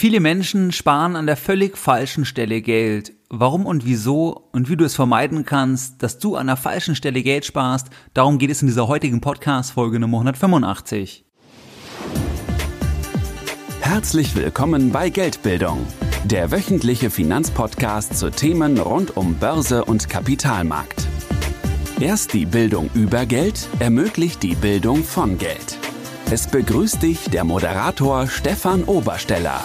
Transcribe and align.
Viele 0.00 0.20
Menschen 0.20 0.70
sparen 0.70 1.16
an 1.16 1.26
der 1.26 1.36
völlig 1.36 1.76
falschen 1.76 2.24
Stelle 2.24 2.62
Geld. 2.62 3.14
Warum 3.30 3.66
und 3.66 3.84
wieso 3.84 4.48
und 4.52 4.68
wie 4.68 4.76
du 4.76 4.84
es 4.84 4.94
vermeiden 4.94 5.44
kannst, 5.44 6.04
dass 6.04 6.20
du 6.20 6.36
an 6.36 6.46
der 6.46 6.54
falschen 6.54 6.94
Stelle 6.94 7.20
Geld 7.20 7.44
sparst, 7.44 7.88
darum 8.14 8.38
geht 8.38 8.52
es 8.52 8.62
in 8.62 8.68
dieser 8.68 8.86
heutigen 8.86 9.20
Podcast-Folge 9.20 9.98
Nummer 9.98 10.18
185. 10.18 11.24
Herzlich 13.80 14.36
willkommen 14.36 14.92
bei 14.92 15.10
Geldbildung, 15.10 15.84
der 16.22 16.52
wöchentliche 16.52 17.10
Finanzpodcast 17.10 18.16
zu 18.16 18.30
Themen 18.30 18.78
rund 18.78 19.16
um 19.16 19.34
Börse 19.34 19.84
und 19.84 20.08
Kapitalmarkt. 20.08 21.08
Erst 21.98 22.34
die 22.34 22.46
Bildung 22.46 22.88
über 22.94 23.26
Geld 23.26 23.68
ermöglicht 23.80 24.44
die 24.44 24.54
Bildung 24.54 25.02
von 25.02 25.38
Geld. 25.38 25.77
Es 26.30 26.46
begrüßt 26.46 27.02
dich 27.02 27.30
der 27.30 27.42
Moderator 27.42 28.26
Stefan 28.26 28.84
Obersteller. 28.84 29.64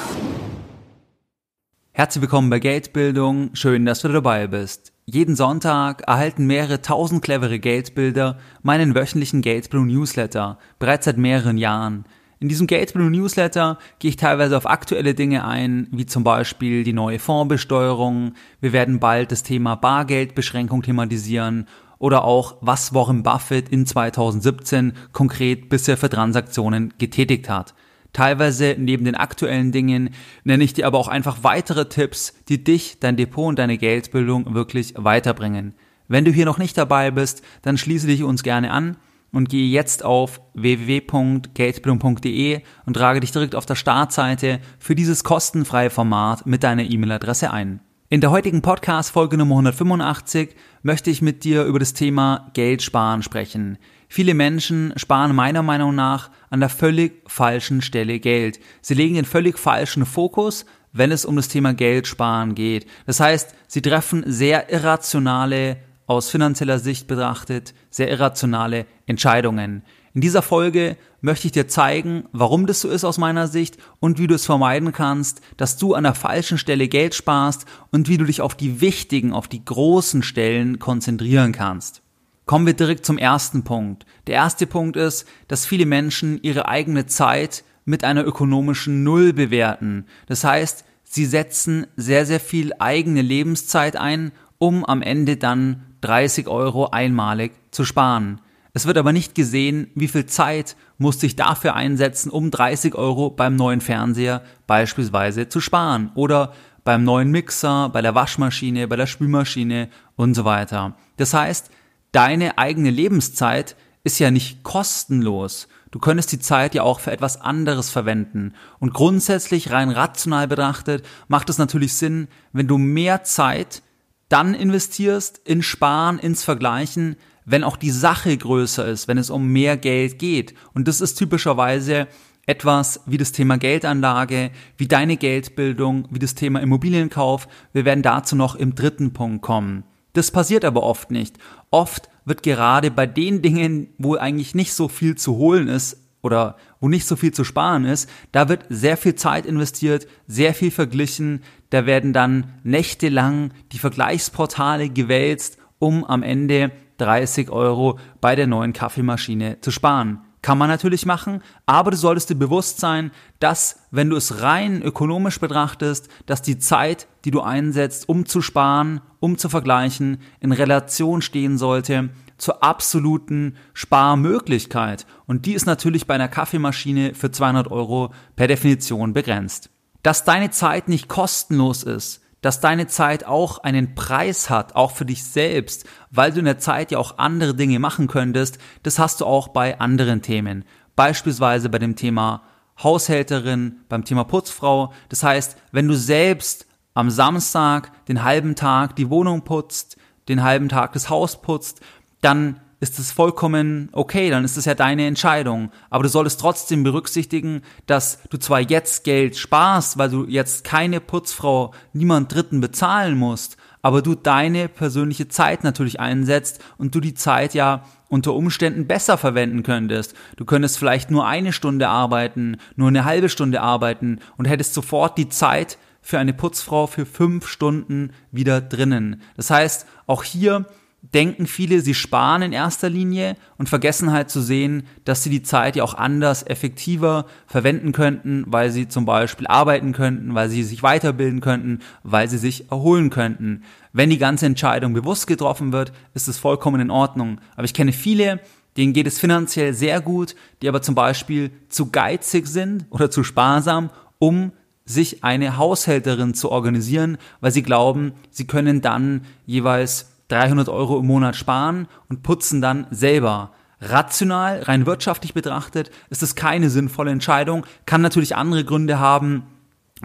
Herzlich 1.91 2.21
willkommen 2.21 2.49
bei 2.49 2.59
Geldbildung. 2.59 3.49
Schön, 3.52 3.85
dass 3.85 3.99
du 3.99 4.08
dabei 4.08 4.48
bist. 4.48 4.94
Jeden 5.04 5.35
Sonntag 5.35 6.04
erhalten 6.07 6.48
mehrere 6.48 6.81
tausend 6.81 7.21
clevere 7.21 7.59
Geldbilder 7.59 8.38
meinen 8.62 8.95
wöchentlichen 8.95 9.41
Geldbildung 9.41 9.88
Newsletter, 9.88 10.57
bereits 10.80 11.04
seit 11.04 11.18
mehreren 11.18 11.57
Jahren. 11.57 12.05
In 12.40 12.48
diesem 12.48 12.68
Geldbildung 12.68 13.12
Newsletter 13.12 13.77
gehe 13.99 14.09
ich 14.09 14.16
teilweise 14.16 14.55
auf 14.55 14.66
aktuelle 14.66 15.16
Dinge 15.16 15.45
ein, 15.45 15.90
wie 15.91 16.05
zum 16.05 16.23
Beispiel 16.23 16.85
die 16.85 16.93
neue 16.93 17.20
Fondsbesteuerung. 17.20 18.35
Wir 18.62 18.71
werden 18.71 19.02
bald 19.02 19.34
das 19.34 19.43
Thema 19.43 19.76
Bargeldbeschränkung 19.76 20.82
thematisieren 20.82 21.68
oder 22.03 22.25
auch, 22.25 22.57
was 22.59 22.93
Warren 22.93 23.23
Buffett 23.23 23.70
in 23.70 23.85
2017 23.85 24.91
konkret 25.13 25.70
bisher 25.70 25.95
für 25.95 26.09
Transaktionen 26.09 26.93
getätigt 26.98 27.48
hat. 27.48 27.73
Teilweise 28.12 28.76
neben 28.77 29.05
den 29.05 29.16
aktuellen 29.16 29.71
Dingen 29.71 30.09
nenne 30.43 30.66
ich 30.66 30.73
dir 30.73 30.85
aber 30.85 30.98
auch 30.98 31.07
einfach 31.07 31.38
weitere 31.43 31.88
Tipps, 31.88 32.34
die 32.49 32.62
dich, 32.62 32.99
dein 32.99 33.16
Depot 33.16 33.48
und 33.48 33.57
deine 33.57 33.77
Geldbildung 33.77 34.54
wirklich 34.54 34.95
weiterbringen. 34.98 35.76
Wenn 36.10 36.26
du 36.26 36.32
hier 36.32 36.43
noch 36.43 36.57
nicht 36.57 36.77
dabei 36.77 37.10
bist, 37.10 37.41
dann 37.62 37.77
schließe 37.77 38.07
dich 38.07 38.23
uns 38.23 38.43
gerne 38.43 38.71
an 38.71 38.98
und 39.32 39.48
gehe 39.48 39.70
jetzt 39.70 40.04
auf 40.04 40.41
www.geldbildung.de 40.55 42.60
und 42.85 42.93
trage 42.95 43.21
dich 43.21 43.32
direkt 43.32 43.55
auf 43.55 43.65
der 43.65 43.76
Startseite 43.76 44.60
für 44.77 44.95
dieses 44.95 45.23
kostenfreie 45.23 45.90
Format 45.90 46.45
mit 46.45 46.63
deiner 46.63 46.84
E-Mail-Adresse 46.84 47.51
ein. 47.51 47.79
In 48.14 48.22
der 48.22 48.30
heutigen 48.30 48.62
Podcast-Folge 48.62 49.38
Nummer 49.38 49.56
185 49.56 50.56
möchte 50.84 51.10
ich 51.10 51.24
mit 51.24 51.44
dir 51.44 51.64
über 51.64 51.80
das 51.80 51.96
Thema 51.96 52.52
Geld 52.54 52.84
sparen 52.84 53.24
sprechen. 53.24 53.80
Viele 54.08 54.36
Menschen 54.36 54.94
sparen 54.98 55.36
meiner 55.36 55.64
Meinung 55.64 55.96
nach 55.96 56.30
an 56.52 56.60
der 56.60 56.70
völlig 56.70 57.24
falschen 57.26 57.82
Stelle 57.82 58.20
Geld. 58.20 58.60
Sie 58.84 58.94
legen 58.94 59.16
den 59.16 59.26
völlig 59.26 59.58
falschen 59.58 60.06
Fokus, 60.06 60.68
wenn 60.91 61.12
es 61.12 61.26
um 61.26 61.38
das 61.38 61.48
Thema 61.48 61.74
Geld 61.74 62.06
sparen 62.06 62.54
geht. 62.54 62.86
Das 63.08 63.20
heißt, 63.20 63.56
sie 63.66 63.82
treffen 63.82 64.24
sehr 64.28 64.72
irrationale, 64.72 65.78
aus 66.06 66.30
finanzieller 66.30 66.78
Sicht 66.78 67.08
betrachtet, 67.08 67.74
sehr 67.90 68.12
irrationale 68.12 68.86
Entscheidungen. 69.08 69.81
In 70.14 70.22
dieser 70.22 70.44
Folge 70.44 70.97
möchte 71.24 71.47
ich 71.47 71.53
dir 71.53 71.69
zeigen, 71.69 72.25
warum 72.34 72.68
das 72.68 72.81
so 72.81 72.90
ist 72.90 73.06
aus 73.06 73.18
meiner 73.18 73.47
Sicht 73.47 73.78
und 74.02 74.19
wie 74.19 74.28
du 74.28 74.35
es 74.35 74.46
vermeiden 74.46 74.91
kannst, 74.91 75.40
dass 75.56 75.78
du 75.78 75.94
an 75.94 76.03
der 76.03 76.16
falschen 76.16 76.57
Stelle 76.57 76.90
Geld 76.90 77.16
sparst 77.16 77.66
und 77.91 78.09
wie 78.09 78.18
du 78.18 78.25
dich 78.25 78.41
auf 78.41 78.56
die 78.56 78.81
wichtigen, 78.81 79.31
auf 79.31 79.47
die 79.47 79.63
großen 79.63 80.22
Stellen 80.22 80.79
konzentrieren 80.79 81.53
kannst. 81.53 82.01
Kommen 82.46 82.66
wir 82.66 82.74
direkt 82.74 83.06
zum 83.06 83.18
ersten 83.18 83.63
Punkt. 83.63 84.06
Der 84.28 84.35
erste 84.35 84.68
Punkt 84.68 84.97
ist, 84.97 85.25
dass 85.47 85.66
viele 85.66 85.85
Menschen 85.85 86.44
ihre 86.44 86.68
eigene 86.68 87.06
Zeit 87.06 87.63
mit 87.85 88.03
einer 88.03 88.25
ökonomischen 88.25 89.03
Null 89.03 89.31
bewerten. 89.31 90.06
Das 90.28 90.44
heißt, 90.44 90.84
sie 91.06 91.25
setzen 91.25 91.88
sehr, 91.96 92.25
sehr 92.25 92.41
viel 92.41 92.74
eigene 92.79 93.22
Lebenszeit 93.22 93.96
ein, 93.96 94.34
um 94.57 94.84
am 94.84 95.01
Ende 95.01 95.38
dann 95.38 95.85
30 96.01 96.50
Euro 96.50 96.90
einmalig 96.90 97.53
zu 97.72 97.85
sparen. 97.85 98.41
Es 98.75 98.88
wird 98.88 98.97
aber 98.97 99.13
nicht 99.13 99.35
gesehen, 99.35 99.91
wie 99.94 100.07
viel 100.07 100.25
Zeit 100.25 100.75
musste 100.97 101.28
ich 101.28 101.35
dafür 101.35 101.75
einsetzen, 101.75 102.31
um 102.31 102.50
30 102.50 102.95
Euro 102.95 103.29
beim 103.29 103.56
neuen 103.56 103.81
Fernseher 103.81 104.41
beispielsweise 104.66 105.47
zu 105.47 105.61
sparen 105.61 106.11
oder 106.16 106.53
beim 106.84 107.03
neuen 107.03 107.29
Mixer, 107.29 107.89
bei 107.89 108.01
der 108.01 108.16
Waschmaschine, 108.16 108.88
bei 108.88 108.95
der 108.95 109.06
Spülmaschine 109.06 109.89
und 110.16 110.34
so 110.34 110.44
weiter. 110.44 110.97
Das 111.17 111.35
heißt, 111.35 111.69
deine 112.11 112.57
eigene 112.57 112.89
Lebenszeit 112.89 113.75
ist 114.03 114.17
ja 114.17 114.31
nicht 114.31 114.63
kostenlos. 114.63 115.67
Du 115.91 116.00
könntest 116.00 116.31
die 116.31 116.40
Zeit 116.40 116.73
ja 116.73 116.81
auch 116.81 117.00
für 117.00 117.11
etwas 117.11 117.40
anderes 117.40 117.91
verwenden. 117.91 118.53
Und 118.79 118.95
grundsätzlich 118.95 119.72
rein 119.72 119.91
rational 119.91 120.47
betrachtet 120.47 121.05
macht 121.28 121.50
es 121.50 121.59
natürlich 121.59 121.94
Sinn, 121.94 122.28
wenn 122.51 122.67
du 122.67 122.79
mehr 122.79 123.23
Zeit 123.23 123.84
dann 124.29 124.55
investierst 124.55 125.40
in 125.45 125.61
Sparen, 125.61 126.17
ins 126.17 126.44
Vergleichen, 126.44 127.17
wenn 127.45 127.63
auch 127.63 127.77
die 127.77 127.91
Sache 127.91 128.35
größer 128.35 128.85
ist, 128.87 129.07
wenn 129.07 129.17
es 129.17 129.29
um 129.29 129.47
mehr 129.47 129.77
Geld 129.77 130.19
geht. 130.19 130.53
Und 130.73 130.87
das 130.87 131.01
ist 131.01 131.15
typischerweise 131.15 132.07
etwas 132.45 133.01
wie 133.05 133.17
das 133.17 133.31
Thema 133.31 133.57
Geldanlage, 133.57 134.51
wie 134.77 134.87
deine 134.87 135.17
Geldbildung, 135.17 136.07
wie 136.11 136.19
das 136.19 136.35
Thema 136.35 136.61
Immobilienkauf. 136.61 137.47
Wir 137.71 137.85
werden 137.85 138.03
dazu 138.03 138.35
noch 138.35 138.55
im 138.55 138.75
dritten 138.75 139.13
Punkt 139.13 139.41
kommen. 139.41 139.83
Das 140.13 140.29
passiert 140.29 140.65
aber 140.65 140.83
oft 140.83 141.09
nicht. 141.11 141.37
Oft 141.71 142.09
wird 142.25 142.43
gerade 142.43 142.91
bei 142.91 143.07
den 143.07 143.41
Dingen, 143.41 143.89
wo 143.97 144.15
eigentlich 144.15 144.55
nicht 144.55 144.73
so 144.73 144.87
viel 144.87 145.15
zu 145.15 145.37
holen 145.37 145.67
ist 145.67 145.97
oder 146.21 146.57
wo 146.79 146.87
nicht 146.87 147.05
so 147.05 147.15
viel 147.15 147.33
zu 147.33 147.43
sparen 147.43 147.85
ist, 147.85 148.09
da 148.31 148.47
wird 148.47 148.65
sehr 148.69 148.95
viel 148.97 149.15
Zeit 149.15 149.45
investiert, 149.45 150.07
sehr 150.27 150.53
viel 150.53 150.71
verglichen, 150.71 151.41
da 151.69 151.85
werden 151.85 152.13
dann 152.13 152.53
nächtelang 152.63 153.51
die 153.71 153.79
Vergleichsportale 153.79 154.89
gewälzt, 154.89 155.57
um 155.79 156.05
am 156.05 156.23
Ende 156.23 156.71
30 157.03 157.50
Euro 157.50 158.00
bei 158.22 158.36
der 158.36 158.47
neuen 158.47 158.74
Kaffeemaschine 158.74 159.59
zu 159.62 159.72
sparen. 159.72 160.22
Kann 160.41 160.58
man 160.58 160.68
natürlich 160.68 161.06
machen, 161.06 161.41
aber 161.66 161.91
du 161.91 161.97
solltest 161.97 162.30
dir 162.30 162.36
bewusst 162.36 162.80
sein, 162.80 163.12
dass, 163.40 163.80
wenn 163.91 164.09
du 164.09 164.18
es 164.18 164.41
rein 164.41 164.81
ökonomisch 164.81 165.40
betrachtest, 165.40 166.09
dass 166.25 166.41
die 166.41 166.58
Zeit, 166.58 167.08
die 167.24 167.31
du 167.31 167.41
einsetzt, 167.41 168.09
um 168.09 168.25
zu 168.25 168.41
sparen, 168.41 169.00
um 169.22 169.38
zu 169.38 169.47
vergleichen, 169.47 170.18
in 170.41 170.52
Relation 170.52 171.22
stehen 171.22 171.58
sollte 171.58 172.09
zur 172.38 172.62
absoluten 172.62 173.56
Sparmöglichkeit. 173.74 175.06
Und 175.28 175.46
die 175.46 175.53
ist 175.53 175.66
natürlich 175.66 176.08
bei 176.08 176.16
einer 176.16 176.28
Kaffeemaschine 176.28 177.14
für 177.14 177.31
200 177.31 177.72
Euro 177.72 178.14
per 178.35 178.47
Definition 178.47 179.14
begrenzt. 179.14 179.70
Dass 180.03 180.25
deine 180.25 180.52
Zeit 180.52 180.90
nicht 180.90 181.08
kostenlos 181.08 181.84
ist, 181.84 182.22
dass 182.43 182.59
deine 182.59 182.87
Zeit 182.87 183.25
auch 183.25 183.57
einen 183.59 183.95
Preis 183.95 184.49
hat, 184.49 184.75
auch 184.75 184.91
für 184.91 185.05
dich 185.05 185.23
selbst, 185.23 185.85
weil 186.11 186.31
du 186.31 186.39
in 186.39 186.45
der 186.45 186.59
Zeit 186.59 186.91
ja 186.91 186.99
auch 186.99 187.17
andere 187.17 187.55
Dinge 187.55 187.79
machen 187.79 188.07
könntest, 188.07 188.59
das 188.83 188.99
hast 188.99 189.21
du 189.21 189.25
auch 189.25 189.47
bei 189.47 189.79
anderen 189.79 190.21
Themen. 190.21 190.65
Beispielsweise 190.95 191.69
bei 191.69 191.79
dem 191.79 191.95
Thema 191.95 192.43
Haushälterin, 192.81 193.79
beim 193.87 194.03
Thema 194.03 194.25
Putzfrau. 194.25 194.93
Das 195.07 195.23
heißt, 195.23 195.57
wenn 195.71 195.87
du 195.87 195.95
selbst 195.95 196.67
am 196.93 197.09
Samstag 197.09 197.91
den 198.07 198.23
halben 198.23 198.55
Tag 198.55 198.97
die 198.97 199.09
Wohnung 199.09 199.43
putzt, 199.43 199.97
den 200.27 200.43
halben 200.43 200.67
Tag 200.67 200.91
das 200.93 201.09
Haus 201.09 201.41
putzt, 201.41 201.79
dann 202.19 202.59
ist 202.83 202.99
es 202.99 203.11
vollkommen 203.11 203.88
okay, 203.94 204.29
dann 204.29 204.44
ist 204.44 204.57
es 204.57 204.66
ja 204.66 204.75
deine 204.75 205.07
Entscheidung. 205.07 205.71
Aber 205.89 206.03
du 206.03 206.09
solltest 206.09 206.39
trotzdem 206.39 206.83
berücksichtigen, 206.83 207.61
dass 207.85 208.19
du 208.29 208.38
zwar 208.38 208.59
jetzt 208.59 209.05
Geld 209.05 209.38
sparst, 209.38 209.97
weil 209.97 210.09
du 210.09 210.25
jetzt 210.25 210.66
keine 210.66 210.99
Putzfrau, 210.99 211.73
niemand 211.93 212.33
Dritten 212.33 212.59
bezahlen 212.59 213.17
musst, 213.17 213.55
aber 213.81 214.01
du 214.01 214.16
deine 214.16 214.67
persönliche 214.67 215.29
Zeit 215.29 215.63
natürlich 215.63 216.01
einsetzt 216.01 216.61
und 216.77 216.93
du 216.93 216.99
die 216.99 217.13
Zeit 217.13 217.53
ja 217.53 217.85
unter 218.09 218.33
Umständen 218.33 218.85
besser 218.85 219.17
verwenden 219.17 219.63
könntest. 219.63 220.13
Du 220.35 220.43
könntest 220.43 220.77
vielleicht 220.77 221.09
nur 221.09 221.25
eine 221.25 221.53
Stunde 221.53 221.88
arbeiten, 221.88 222.57
nur 222.75 222.89
eine 222.89 223.05
halbe 223.05 223.29
Stunde 223.29 223.61
arbeiten 223.61 224.19
und 224.38 224.45
hättest 224.45 224.73
sofort 224.73 225.17
die 225.17 225.29
Zeit 225.29 225.77
für 226.01 226.19
eine 226.19 226.34
Putzfrau 226.34 226.85
für 226.85 227.05
fünf 227.05 227.47
Stunden 227.47 228.11
wieder 228.29 228.59
drinnen. 228.59 229.22
Das 229.37 229.49
heißt, 229.49 229.87
auch 230.05 230.23
hier 230.23 230.66
denken 231.03 231.47
viele, 231.47 231.82
sie 231.82 231.94
sparen 231.94 232.41
in 232.41 232.53
erster 232.53 232.90
Linie 232.90 233.35
und 233.58 233.67
vergessen 233.67 234.11
halt 234.11 234.29
zu 234.29 234.41
sehen, 234.41 234.84
dass 235.03 235.22
sie 235.22 235.29
die 235.29 235.44
Zeit 235.44 235.76
ja 235.76 235.84
auch 235.84 235.94
anders, 235.94 236.44
effektiver 236.44 237.26
verwenden 237.46 237.91
könnten, 237.91 238.46
weil 238.47 238.72
sie 238.72 238.88
zum 238.88 239.05
Beispiel 239.05 239.46
arbeiten 239.47 239.91
könnten, 239.91 240.34
weil 240.34 240.50
sie 240.50 240.64
sich 240.64 240.82
weiterbilden 240.82 241.41
könnten, 241.41 241.79
weil 242.03 242.29
sie 242.29 242.38
sich 242.38 242.72
erholen 242.72 243.09
könnten. 243.09 243.64
Wenn 243.91 244.09
die 244.09 244.17
ganze 244.17 244.46
Entscheidung 244.46 244.94
bewusst 244.94 245.28
getroffen 245.28 245.73
wird, 245.73 245.91
ist 246.14 246.28
es 246.28 246.40
vollkommen 246.40 246.79
in 246.79 246.90
Ordnung. 246.90 247.41
Aber 247.56 247.66
ich 247.66 247.73
kenne 247.73 247.91
viele, 247.91 248.40
denen 248.78 248.94
geht 248.94 249.06
es 249.06 249.20
finanziell 249.20 249.73
sehr 249.73 249.99
gut, 249.99 250.35
die 250.61 250.70
aber 250.70 250.82
zum 250.82 250.96
Beispiel 250.96 251.52
zu 251.67 251.91
geizig 251.91 252.47
sind 252.47 252.85
oder 252.90 253.11
zu 253.11 253.23
sparsam, 253.23 253.90
um 254.20 254.53
sich 254.85 255.23
eine 255.23 255.58
Haushälterin 255.58 256.34
zu 256.34 256.50
organisieren, 256.50 257.18
weil 257.40 257.52
sie 257.52 257.64
glauben, 257.64 258.14
sie 258.32 258.48
können 258.48 258.82
dann 258.82 259.22
jeweils 259.46 260.12
300 260.34 260.68
Euro 260.70 261.00
im 261.00 261.08
Monat 261.08 261.36
sparen 261.36 261.88
und 262.10 262.24
putzen 262.24 262.62
dann 262.62 262.88
selber. 262.92 263.52
Rational, 263.80 264.62
rein 264.64 264.86
wirtschaftlich 264.86 265.34
betrachtet, 265.34 265.92
ist 266.10 266.24
es 266.24 266.36
keine 266.36 266.70
sinnvolle 266.70 267.12
Entscheidung, 267.12 267.66
kann 267.86 268.02
natürlich 268.02 268.36
andere 268.36 268.64
Gründe 268.64 269.00
haben, 269.00 269.44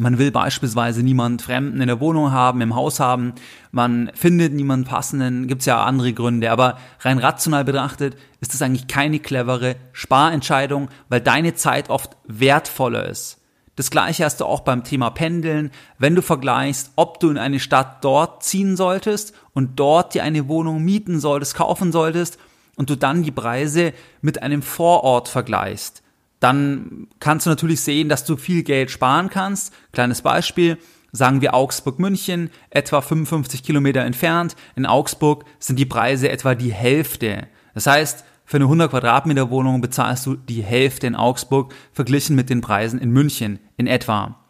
Man 0.00 0.18
will 0.18 0.30
beispielsweise 0.30 1.02
niemand 1.02 1.42
Fremden 1.42 1.80
in 1.80 1.88
der 1.88 1.98
Wohnung 1.98 2.30
haben, 2.30 2.60
im 2.60 2.76
Haus 2.76 3.00
haben. 3.00 3.32
Man 3.72 4.12
findet 4.14 4.54
niemanden 4.54 4.86
passenden. 4.86 5.48
Gibt's 5.48 5.66
ja 5.66 5.82
andere 5.82 6.12
Gründe. 6.12 6.52
Aber 6.52 6.78
rein 7.00 7.18
rational 7.18 7.64
betrachtet 7.64 8.16
ist 8.40 8.54
das 8.54 8.62
eigentlich 8.62 8.86
keine 8.86 9.18
clevere 9.18 9.74
Sparentscheidung, 9.92 10.88
weil 11.08 11.20
deine 11.20 11.54
Zeit 11.54 11.90
oft 11.90 12.16
wertvoller 12.28 13.08
ist. 13.08 13.37
Das 13.78 13.90
gleiche 13.90 14.24
hast 14.24 14.40
du 14.40 14.44
auch 14.44 14.60
beim 14.60 14.82
Thema 14.82 15.10
Pendeln. 15.10 15.70
Wenn 15.98 16.16
du 16.16 16.20
vergleichst, 16.20 16.90
ob 16.96 17.20
du 17.20 17.30
in 17.30 17.38
eine 17.38 17.60
Stadt 17.60 18.04
dort 18.04 18.42
ziehen 18.42 18.76
solltest 18.76 19.32
und 19.54 19.78
dort 19.78 20.14
dir 20.14 20.24
eine 20.24 20.48
Wohnung 20.48 20.82
mieten 20.82 21.20
solltest, 21.20 21.54
kaufen 21.54 21.92
solltest 21.92 22.38
und 22.74 22.90
du 22.90 22.96
dann 22.96 23.22
die 23.22 23.30
Preise 23.30 23.92
mit 24.20 24.42
einem 24.42 24.62
Vorort 24.62 25.28
vergleichst 25.28 26.02
dann 26.40 27.08
kannst 27.20 27.46
du 27.46 27.50
natürlich 27.50 27.80
sehen, 27.80 28.08
dass 28.08 28.24
du 28.24 28.36
viel 28.36 28.62
Geld 28.62 28.90
sparen 28.90 29.28
kannst. 29.28 29.72
Kleines 29.92 30.22
Beispiel, 30.22 30.78
sagen 31.10 31.40
wir 31.40 31.54
Augsburg-München, 31.54 32.50
etwa 32.70 33.00
55 33.00 33.62
Kilometer 33.62 34.02
entfernt. 34.02 34.54
In 34.76 34.86
Augsburg 34.86 35.44
sind 35.58 35.78
die 35.78 35.86
Preise 35.86 36.28
etwa 36.28 36.54
die 36.54 36.72
Hälfte. 36.72 37.48
Das 37.74 37.86
heißt, 37.86 38.24
für 38.48 38.56
eine 38.56 38.64
100 38.64 38.90
Quadratmeter 38.90 39.50
Wohnung 39.50 39.82
bezahlst 39.82 40.24
du 40.24 40.34
die 40.34 40.62
Hälfte 40.62 41.06
in 41.06 41.14
Augsburg 41.14 41.74
verglichen 41.92 42.34
mit 42.34 42.48
den 42.48 42.62
Preisen 42.62 42.98
in 42.98 43.10
München 43.10 43.58
in 43.76 43.86
etwa. 43.86 44.42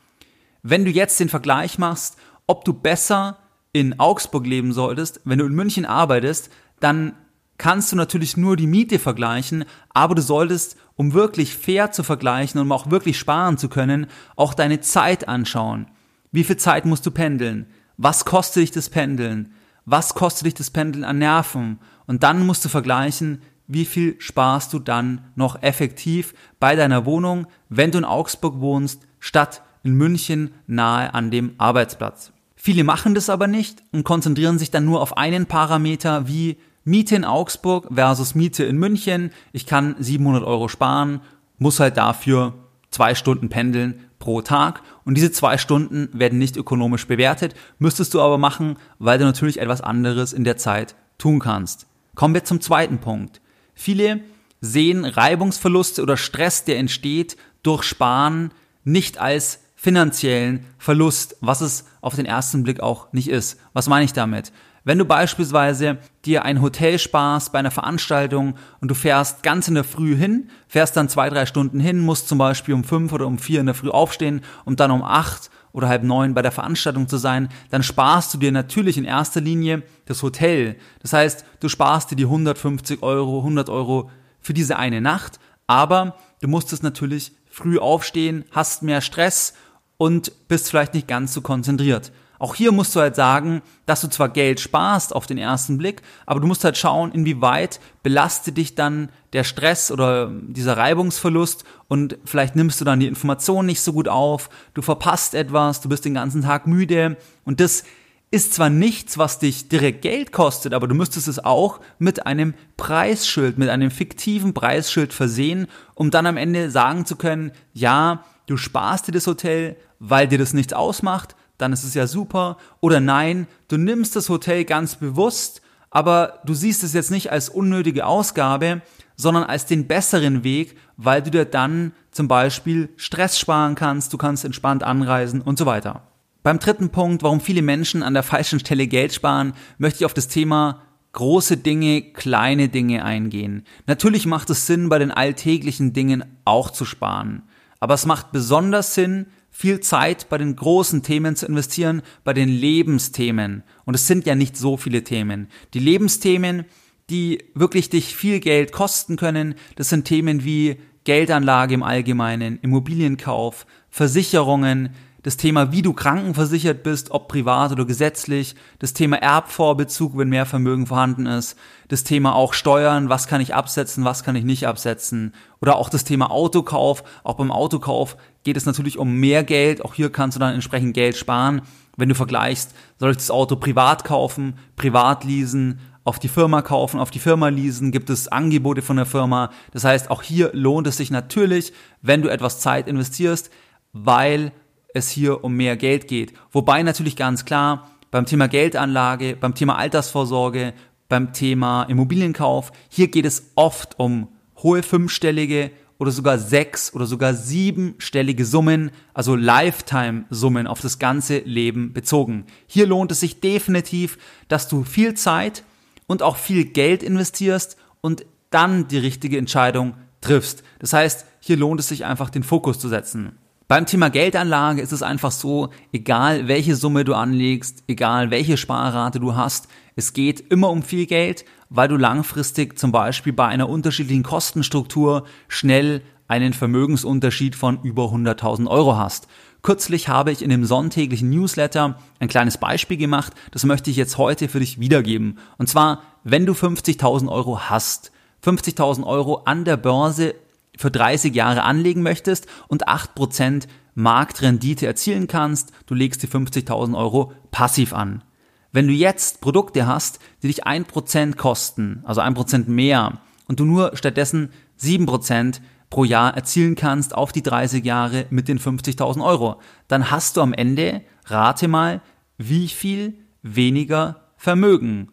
Wenn 0.62 0.85
du 0.85 0.91
jetzt 0.93 1.19
den 1.19 1.29
Vergleich 1.29 1.79
machst, 1.79 2.17
ob 2.47 2.65
du 2.65 2.73
besser 2.73 3.39
in 3.73 3.99
Augsburg 3.99 4.47
leben 4.47 4.73
solltest, 4.73 5.21
wenn 5.25 5.41
du 5.41 5.47
in 5.47 5.53
München 5.53 5.85
arbeitest, 5.85 6.49
dann 6.79 7.15
kannst 7.59 7.91
du 7.91 7.97
natürlich 7.97 8.37
nur 8.37 8.55
die 8.55 8.69
Miete 8.69 9.00
vergleichen, 9.00 9.65
aber 9.89 10.15
du 10.15 10.23
solltest, 10.23 10.77
um 10.94 11.12
wirklich 11.12 11.56
fair 11.56 11.91
zu 11.91 12.05
vergleichen 12.05 12.61
und 12.61 12.69
um 12.69 12.73
auch 12.73 12.93
wirklich 12.93 13.19
sparen 13.19 13.59
zu 13.59 13.69
können, 13.69 14.06
auch 14.37 14.55
deine 14.55 14.81
Zeit 14.81 15.27
anschauen. 15.27 15.89
Wie 16.31 16.44
viel 16.44 16.56
Zeit 16.56 16.87
musst 16.87 17.05
du 17.05 17.11
pendeln? 17.11 17.67
Was 17.97 18.25
kostet 18.25 18.62
dich 18.62 18.71
das 18.71 18.91
Pendeln? 18.91 19.55
Was 19.87 20.15
kostet 20.15 20.47
dich 20.47 20.55
das 20.55 20.71
Pendeln 20.71 21.03
an 21.03 21.19
Nerven? 21.19 21.81
Und 22.06 22.23
dann 22.23 22.47
musst 22.47 22.65
du 22.65 22.69
vergleichen, 22.69 23.43
wie 23.69 23.85
viel 23.85 24.17
sparst 24.19 24.73
du 24.73 24.79
dann 24.79 25.20
noch 25.37 25.62
effektiv 25.62 26.35
bei 26.59 26.75
deiner 26.75 27.06
Wohnung, 27.06 27.47
wenn 27.69 27.91
du 27.91 27.99
in 27.99 28.05
Augsburg 28.05 28.61
wohnst, 28.61 29.06
statt 29.20 29.62
in 29.85 29.94
München 29.94 30.50
nahe 30.67 31.15
an 31.15 31.31
dem 31.31 31.53
Arbeitsplatz. 31.59 32.32
Viele 32.56 32.82
machen 32.82 33.15
das 33.15 33.31
aber 33.31 33.47
nicht 33.47 33.82
und 33.93 34.05
konzentrieren 34.05 34.59
sich 34.59 34.70
dann 34.70 34.85
nur 34.85 35.00
auf 35.00 35.17
einen 35.17 35.47
Parameter 35.47 36.26
wie 36.26 36.56
Miete 36.85 37.15
in 37.15 37.25
Augsburg 37.25 37.87
versus 37.94 38.35
Miete 38.35 38.65
in 38.65 38.79
München. 38.79 39.31
Ich 39.53 39.67
kann 39.67 39.94
700 39.99 40.43
Euro 40.43 40.69
sparen, 40.69 41.20
muss 41.59 41.79
halt 41.79 41.97
dafür 41.97 42.55
zwei 42.91 43.15
Stunden 43.15 43.49
pendeln 43.49 44.00
pro 44.19 44.41
Tag. 44.41 44.82
Und 45.05 45.15
diese 45.15 45.31
zwei 45.31 45.59
Stunden 45.59 46.09
werden 46.12 46.38
nicht 46.38 46.56
ökonomisch 46.56 47.06
bewertet, 47.06 47.55
müsstest 47.79 48.15
du 48.15 48.20
aber 48.20 48.38
machen, 48.38 48.76
weil 48.99 49.19
du 49.19 49.25
natürlich 49.25 49.61
etwas 49.61 49.81
anderes 49.81 50.32
in 50.32 50.44
der 50.44 50.56
Zeit 50.56 50.97
tun 51.19 51.38
kannst. 51.38 51.87
Kommen 52.15 52.35
wir 52.35 52.44
zum 52.44 52.61
zweiten 52.61 52.99
Punkt. 52.99 53.41
Viele 53.81 54.23
sehen 54.61 55.05
Reibungsverluste 55.05 56.03
oder 56.03 56.17
Stress, 56.17 56.65
der 56.65 56.79
entsteht 56.79 57.37
durch 57.63 57.85
Sparen, 57.85 58.51
nicht 58.83 59.19
als 59.19 59.61
finanziellen 59.77 60.67
Verlust, 60.79 61.37
was 61.41 61.61
es 61.61 61.85
auf 62.01 62.17
den 62.17 62.27
ersten 62.27 62.65
Blick 62.65 62.81
auch 62.81 63.13
nicht 63.13 63.29
ist. 63.29 63.57
Was 63.75 63.87
meine 63.87 64.05
ich 64.05 64.13
damit? 64.13 64.51
Wenn 64.83 64.99
du 64.99 65.05
beispielsweise 65.05 65.99
dir 66.25 66.45
ein 66.45 66.61
Hotel 66.61 66.99
sparst 66.99 67.53
bei 67.53 67.61
einer 67.61 67.71
Veranstaltung 67.71 68.57
und 68.81 68.89
du 68.89 68.97
fährst 68.97 69.45
ganz 69.45 69.69
in 69.69 69.77
der 69.77 69.85
Früh 69.85 70.17
hin, 70.17 70.51
fährst 70.67 70.97
dann 70.97 71.09
zwei, 71.09 71.31
drei 71.31 71.47
Stunden 71.47 71.79
hin, 71.79 72.01
musst 72.01 72.27
zum 72.27 72.39
Beispiel 72.39 72.75
um 72.75 72.83
fünf 72.83 73.13
oder 73.13 73.29
um 73.29 73.39
vier 73.39 73.61
in 73.61 73.67
der 73.67 73.77
Früh 73.77 73.91
aufstehen, 73.91 74.41
um 74.65 74.75
dann 74.75 74.91
um 74.91 75.05
acht 75.05 75.51
oder 75.73 75.88
halb 75.88 76.03
neun 76.03 76.35
bei 76.35 76.43
der 76.43 76.53
Veranstaltung 76.53 77.09
zu 77.09 77.17
sein, 77.17 77.49
dann 77.70 77.82
sparst 77.82 78.32
du 78.35 78.38
dir 78.38 78.53
natürlich 78.53 78.99
in 78.99 79.05
erster 79.05 79.41
Linie 79.41 79.82
das 80.06 80.23
Hotel. 80.23 80.76
Das 81.03 81.12
heißt, 81.12 81.44
du 81.61 81.69
sparst 81.69 82.11
dir 82.11 82.17
die 82.17 82.25
150 82.25 83.03
Euro, 83.03 83.38
100 83.38 83.69
Euro 83.69 84.11
für 84.41 84.55
diese 84.55 84.79
eine 84.79 85.00
Nacht, 85.00 85.38
aber 85.67 86.17
du 86.41 86.49
musstest 86.49 86.82
natürlich 86.82 87.32
früh 87.50 87.79
aufstehen, 87.79 88.44
hast 88.53 88.82
mehr 88.82 89.00
Stress 89.00 89.55
und 89.97 90.32
bist 90.49 90.70
vielleicht 90.70 90.94
nicht 90.94 91.09
ganz 91.09 91.35
so 91.35 91.41
konzentriert. 91.41 92.12
Auch 92.38 92.55
hier 92.55 92.73
musst 92.73 92.94
du 92.94 93.00
halt 93.00 93.17
sagen, 93.17 93.62
dass 93.87 94.00
du 94.00 94.08
zwar 94.08 94.29
Geld 94.29 94.61
sparst 94.61 95.14
auf 95.14 95.26
den 95.26 95.38
ersten 95.38 95.76
Blick, 95.79 96.02
aber 96.26 96.40
du 96.40 96.46
musst 96.46 96.64
halt 96.64 96.76
schauen, 96.76 97.12
inwieweit 97.12 97.81
belastet 98.02 98.56
dich 98.56 98.75
dann 98.75 99.08
der 99.32 99.44
Stress 99.44 99.90
oder 99.90 100.31
dieser 100.31 100.76
Reibungsverlust 100.76 101.64
und 101.88 102.17
vielleicht 102.25 102.55
nimmst 102.55 102.81
du 102.81 102.85
dann 102.85 103.00
die 103.00 103.08
Information 103.08 103.67
nicht 103.67 103.81
so 103.81 103.93
gut 103.93 104.08
auf, 104.08 104.50
du 104.75 104.82
verpasst 104.82 105.35
etwas, 105.35 105.81
du 105.81 105.88
bist 105.88 106.05
den 106.05 106.14
ganzen 106.14 106.43
Tag 106.43 106.67
müde 106.67 107.17
und 107.44 107.61
das 107.61 107.82
ist 108.31 108.52
zwar 108.52 108.69
nichts, 108.69 109.17
was 109.17 109.38
dich 109.38 109.69
direkt 109.69 110.02
Geld 110.02 110.32
kostet, 110.32 110.75
aber 110.75 110.87
du 110.87 110.94
müsstest 110.94 111.29
es 111.29 111.43
auch 111.43 111.81
mit 111.99 112.26
einem 112.26 112.55
Preisschild, 112.76 113.56
mit 113.56 113.70
einem 113.70 113.91
fiktiven 113.91 114.52
Preisschild 114.52 115.14
versehen, 115.14 115.67
um 115.94 116.11
dann 116.11 116.26
am 116.26 116.37
Ende 116.37 116.70
sagen 116.70 117.06
zu 117.06 117.17
können, 117.17 117.52
ja, 117.73 118.25
du 118.46 118.58
sparst 118.58 119.08
dir 119.08 119.12
das 119.12 119.26
Hotel, 119.26 119.76
weil 119.99 120.29
dir 120.29 120.38
das 120.38 120.52
nichts 120.52 120.75
ausmacht, 120.75 121.37
dann 121.58 121.72
ist 121.72 121.84
es 121.84 121.94
ja 121.94 122.06
super. 122.06 122.56
Oder 122.81 123.00
nein, 123.00 123.46
du 123.69 123.76
nimmst 123.76 124.16
das 124.16 124.28
Hotel 124.28 124.64
ganz 124.64 124.96
bewusst, 124.96 125.60
aber 125.90 126.40
du 126.44 126.55
siehst 126.55 126.84
es 126.84 126.94
jetzt 126.94 127.10
nicht 127.10 127.31
als 127.31 127.49
unnötige 127.49 128.06
Ausgabe, 128.06 128.82
sondern 129.16 129.44
als 129.44 129.66
den 129.66 129.87
besseren 129.87 130.44
Weg, 130.44 130.76
weil 130.96 131.22
du 131.22 131.31
dir 131.31 131.44
dann 131.44 131.93
zum 132.10 132.28
Beispiel 132.28 132.88
Stress 132.96 133.38
sparen 133.38 133.75
kannst, 133.75 134.12
du 134.12 134.19
kannst 134.19 134.44
entspannt 134.44 134.82
anreisen 134.82 135.43
und 135.43 135.58
so 135.58 135.66
weiter. 135.66 136.02
Beim 136.43 136.60
dritten 136.60 136.90
Punkt, 136.90 137.22
warum 137.22 137.40
viele 137.40 137.62
Menschen 137.62 138.02
an 138.02 138.14
der 138.14 138.22
falschen 138.22 138.60
Stelle 138.60 138.87
Geld 138.87 139.12
sparen, 139.12 139.55
möchte 139.76 139.99
ich 139.99 140.05
auf 140.06 140.14
das 140.14 140.28
Thema 140.28 140.82
große 141.12 141.56
Dinge, 141.56 142.02
kleine 142.12 142.69
Dinge 142.69 143.05
eingehen. 143.05 143.64
Natürlich 143.87 144.25
macht 144.26 144.50
es 144.50 144.66
Sinn, 144.66 144.88
bei 144.88 144.99
den 144.99 145.10
alltäglichen 145.10 145.93
Dingen 145.93 146.25
auch 146.44 146.70
zu 146.70 146.84
sparen. 146.84 147.43
Aber 147.81 147.94
es 147.94 148.06
macht 148.06 148.31
besonders 148.31 148.94
Sinn, 148.94 149.26
viel 149.58 149.81
Zeit 149.81 150.28
bei 150.28 150.38
den 150.38 150.55
großen 150.55 151.02
Themen 151.02 151.34
zu 151.34 151.44
investieren, 151.44 152.02
bei 152.22 152.32
den 152.32 152.49
Lebensthemen. 152.49 153.64
Und 153.84 153.94
es 153.94 154.06
sind 154.06 154.25
ja 154.25 154.37
nicht 154.37 154.56
so 154.56 154.76
viele 154.76 155.02
Themen. 155.02 155.49
Die 155.75 155.81
Lebensthemen, 155.81 156.64
die 157.10 157.43
wirklich 157.56 157.90
dich 157.90 158.14
viel 158.14 158.38
Geld 158.38 158.70
kosten 158.70 159.16
können, 159.16 159.56
das 159.75 159.88
sind 159.88 160.05
Themen 160.05 160.44
wie 160.44 160.76
Geldanlage 161.02 161.75
im 161.75 161.82
Allgemeinen, 161.82 162.60
Immobilienkauf, 162.62 163.66
Versicherungen, 163.90 164.90
das 165.23 165.37
Thema, 165.37 165.73
wie 165.73 165.82
du 165.82 165.93
krankenversichert 165.93 166.82
bist, 166.82 167.11
ob 167.11 167.29
privat 167.29 167.72
oder 167.72 167.84
gesetzlich, 167.84 168.55
das 168.79 168.93
Thema 168.93 169.17
Erbvorbezug, 169.17 170.17
wenn 170.17 170.29
mehr 170.29 170.46
Vermögen 170.46 170.87
vorhanden 170.87 171.27
ist, 171.27 171.56
das 171.89 172.05
Thema 172.05 172.34
auch 172.34 172.53
Steuern, 172.53 173.08
was 173.08 173.27
kann 173.27 173.41
ich 173.41 173.55
absetzen, 173.55 174.05
was 174.05 174.22
kann 174.22 174.37
ich 174.37 174.44
nicht 174.44 174.67
absetzen, 174.67 175.34
oder 175.60 175.77
auch 175.77 175.91
das 175.91 176.05
Thema 176.05 176.31
Autokauf. 176.31 177.03
Auch 177.25 177.34
beim 177.34 177.51
Autokauf 177.51 178.17
geht 178.44 178.56
es 178.56 178.67
natürlich 178.67 178.98
um 178.98 179.17
mehr 179.17 179.43
Geld, 179.43 179.84
auch 179.84 179.94
hier 179.94 180.10
kannst 180.10 180.37
du 180.37 180.41
dann 180.41 180.55
entsprechend 180.55 180.94
Geld 180.94 181.17
sparen. 181.17 181.63
Wenn 181.96 182.08
du 182.08 182.15
vergleichst, 182.15 182.75
soll 182.98 183.10
ich 183.10 183.17
das 183.17 183.31
Auto 183.32 183.56
privat 183.56 184.05
kaufen, 184.05 184.55
privat 184.77 185.25
leasen, 185.25 185.81
auf 186.05 186.19
die 186.19 186.29
Firma 186.29 186.63
kaufen, 186.63 187.01
auf 187.01 187.10
die 187.10 187.19
Firma 187.19 187.48
leasen, 187.48 187.91
gibt 187.91 188.08
es 188.08 188.29
Angebote 188.29 188.82
von 188.82 188.96
der 188.96 189.05
Firma. 189.05 189.51
Das 189.72 189.84
heißt, 189.84 190.10
auch 190.10 190.22
hier 190.22 190.51
lohnt 190.55 190.87
es 190.87 190.96
sich 190.96 191.10
natürlich, 191.10 191.72
wenn 192.01 192.22
du 192.22 192.29
etwas 192.29 192.60
Zeit 192.60 192.87
investierst, 192.89 193.51
weil 193.93 194.53
es 194.95 195.11
hier 195.11 195.45
um 195.45 195.55
mehr 195.55 195.77
Geld 195.77 196.09
geht. 196.09 196.33
Wobei 196.53 196.83
natürlich 196.83 197.17
ganz 197.17 197.45
klar 197.45 197.91
beim 198.11 198.27
Thema 198.27 198.49
Geldanlage, 198.49 199.37
beim 199.37 199.55
Thema 199.55 199.77
Altersvorsorge, 199.77 200.73
beim 201.09 201.33
Thema 201.33 201.85
Immobilienkauf, 201.85 202.73
hier 202.89 203.09
geht 203.09 203.27
es 203.27 203.53
oft 203.55 203.99
um 203.99 204.29
hohe 204.63 204.83
fünfstellige 204.83 205.71
oder 205.99 206.11
sogar 206.11 206.39
sechs 206.39 206.95
oder 206.95 207.07
sogar 207.07 207.35
siebenstellige 207.35 208.45
Summen, 208.45 208.91
also 209.15 209.35
Lifetime-Summen 209.35 210.67
auf 210.67 210.81
das 210.81 210.99
ganze 210.99 211.39
Leben 211.39 211.93
bezogen. 211.93 212.45
Hier 212.67 212.87
lohnt 212.87 213.11
es 213.11 213.21
sich 213.21 213.41
definitiv, 213.41 214.19
dass 214.49 214.69
du 214.69 214.85
viel 214.85 215.15
Zeit 215.15 215.65
und 216.07 216.23
auch 216.23 216.37
viel 216.37 216.65
Geld 216.65 217.03
investierst 217.03 217.77
und 218.01 218.25
dann 218.51 218.89
die 218.89 218.99
richtige 218.99 219.39
Entscheidung 219.39 219.95
triffst. 220.21 220.63
Das 220.79 220.93
heißt, 220.93 221.27
hier 221.41 221.57
lohnt 221.57 221.81
es 221.81 221.89
sich 221.89 222.05
einfach 222.05 222.31
den 222.31 222.43
Fokus 222.43 222.79
zu 222.79 222.89
setzen. 222.89 223.37
Beim 223.70 223.84
Thema 223.84 224.08
Geldanlage 224.08 224.81
ist 224.81 224.93
es 224.93 225.03
einfach 225.03 225.31
so, 225.31 225.69
egal 225.93 226.48
welche 226.48 226.75
Summe 226.75 227.05
du 227.05 227.13
anlegst, 227.13 227.84
egal 227.87 228.31
welche 228.31 228.56
Sparrate 228.56 229.20
du 229.20 229.37
hast, 229.37 229.69
es 229.94 230.15
geht 230.15 230.41
immer 230.41 230.70
um 230.70 230.82
viel 230.82 231.05
Geld, 231.05 231.44
weil 231.69 231.87
du 231.87 231.98
langfristig 231.98 232.79
zum 232.79 232.93
Beispiel 232.93 233.34
bei 233.34 233.46
einer 233.46 233.69
unterschiedlichen 233.69 234.22
Kostenstruktur 234.22 235.27
schnell 235.48 236.01
einen 236.29 236.55
Vermögensunterschied 236.55 237.55
von 237.55 237.82
über 237.82 238.05
100.000 238.05 238.69
Euro 238.69 238.96
hast. 238.96 239.29
Kürzlich 239.60 240.08
habe 240.08 240.32
ich 240.32 240.41
in 240.41 240.48
dem 240.48 240.65
sonntäglichen 240.65 241.29
Newsletter 241.29 241.98
ein 242.20 242.29
kleines 242.29 242.56
Beispiel 242.56 242.96
gemacht, 242.96 243.34
das 243.51 243.67
möchte 243.67 243.91
ich 243.91 243.98
jetzt 243.98 244.17
heute 244.17 244.48
für 244.48 244.60
dich 244.60 244.81
wiedergeben. 244.81 245.37
Und 245.58 245.69
zwar, 245.69 246.05
wenn 246.25 246.46
du 246.46 246.55
50.000 246.55 247.31
Euro 247.31 247.60
hast, 247.69 248.13
50.000 248.43 249.05
Euro 249.05 249.43
an 249.44 249.67
der 249.67 249.77
Börse 249.77 250.37
für 250.79 250.91
30 250.91 251.35
Jahre 251.35 251.65
anlegen 251.65 252.03
möchtest 252.03 252.47
und 252.69 252.89
8% 252.89 253.67
Marktrendite 253.94 254.87
erzielen 254.87 255.27
kannst. 255.27 255.73
Du 255.87 255.94
legst 255.94 256.23
die 256.23 256.29
50.000 256.29 256.97
Euro 256.97 257.32
passiv 257.51 257.93
an. 257.93 258.23
Wenn 258.70 258.87
du 258.87 258.93
jetzt 258.93 259.41
Produkte 259.41 259.87
hast, 259.87 260.20
die 260.43 260.47
dich 260.47 260.67
1% 260.67 261.37
kosten, 261.37 262.03
also 262.05 262.20
1% 262.20 262.69
mehr, 262.69 263.20
und 263.49 263.61
du 263.61 263.65
nur 263.65 263.97
stattdessen 263.97 264.51
7% 264.81 265.61
pro 265.91 266.05
Jahr 266.05 266.35
erzielen 266.37 266.75
kannst 266.75 267.15
auf 267.15 267.32
die 267.32 267.43
30 267.43 267.85
Jahre 267.85 268.27
mit 268.31 268.47
den 268.47 268.61
50.000 268.61 269.25
Euro, 269.25 269.61
dann 269.89 270.11
hast 270.11 270.37
du 270.37 270.43
am 270.43 270.53
Ende, 270.53 271.03
rate 271.25 271.67
mal, 271.67 272.03
wie 272.37 272.69
viel 272.69 273.19
weniger 273.43 274.29
Vermögen. 274.37 275.11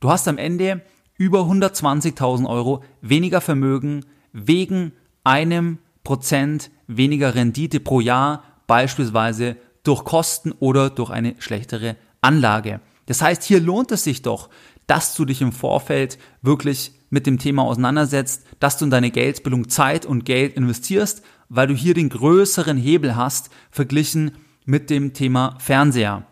Du 0.00 0.10
hast 0.10 0.26
am 0.26 0.38
Ende 0.38 0.82
über 1.16 1.40
120.000 1.42 2.48
Euro 2.48 2.82
weniger 3.02 3.42
Vermögen 3.42 4.06
wegen 4.32 4.92
einem 5.24 5.78
Prozent 6.04 6.70
weniger 6.86 7.34
Rendite 7.34 7.80
pro 7.80 8.00
Jahr, 8.00 8.44
beispielsweise 8.66 9.56
durch 9.82 10.04
Kosten 10.04 10.52
oder 10.52 10.90
durch 10.90 11.10
eine 11.10 11.34
schlechtere 11.38 11.96
Anlage. 12.20 12.80
Das 13.06 13.22
heißt, 13.22 13.42
hier 13.42 13.60
lohnt 13.60 13.92
es 13.92 14.04
sich 14.04 14.22
doch, 14.22 14.50
dass 14.86 15.14
du 15.14 15.24
dich 15.24 15.40
im 15.40 15.52
Vorfeld 15.52 16.18
wirklich 16.42 16.92
mit 17.10 17.26
dem 17.26 17.38
Thema 17.38 17.62
auseinandersetzt, 17.62 18.46
dass 18.60 18.78
du 18.78 18.84
in 18.84 18.90
deine 18.90 19.10
Geldbildung 19.10 19.68
Zeit 19.68 20.06
und 20.06 20.24
Geld 20.24 20.54
investierst, 20.54 21.22
weil 21.48 21.66
du 21.66 21.74
hier 21.74 21.94
den 21.94 22.08
größeren 22.08 22.76
Hebel 22.76 23.16
hast, 23.16 23.50
verglichen 23.70 24.32
mit 24.64 24.90
dem 24.90 25.12
Thema 25.12 25.56
Fernseher. 25.58 26.26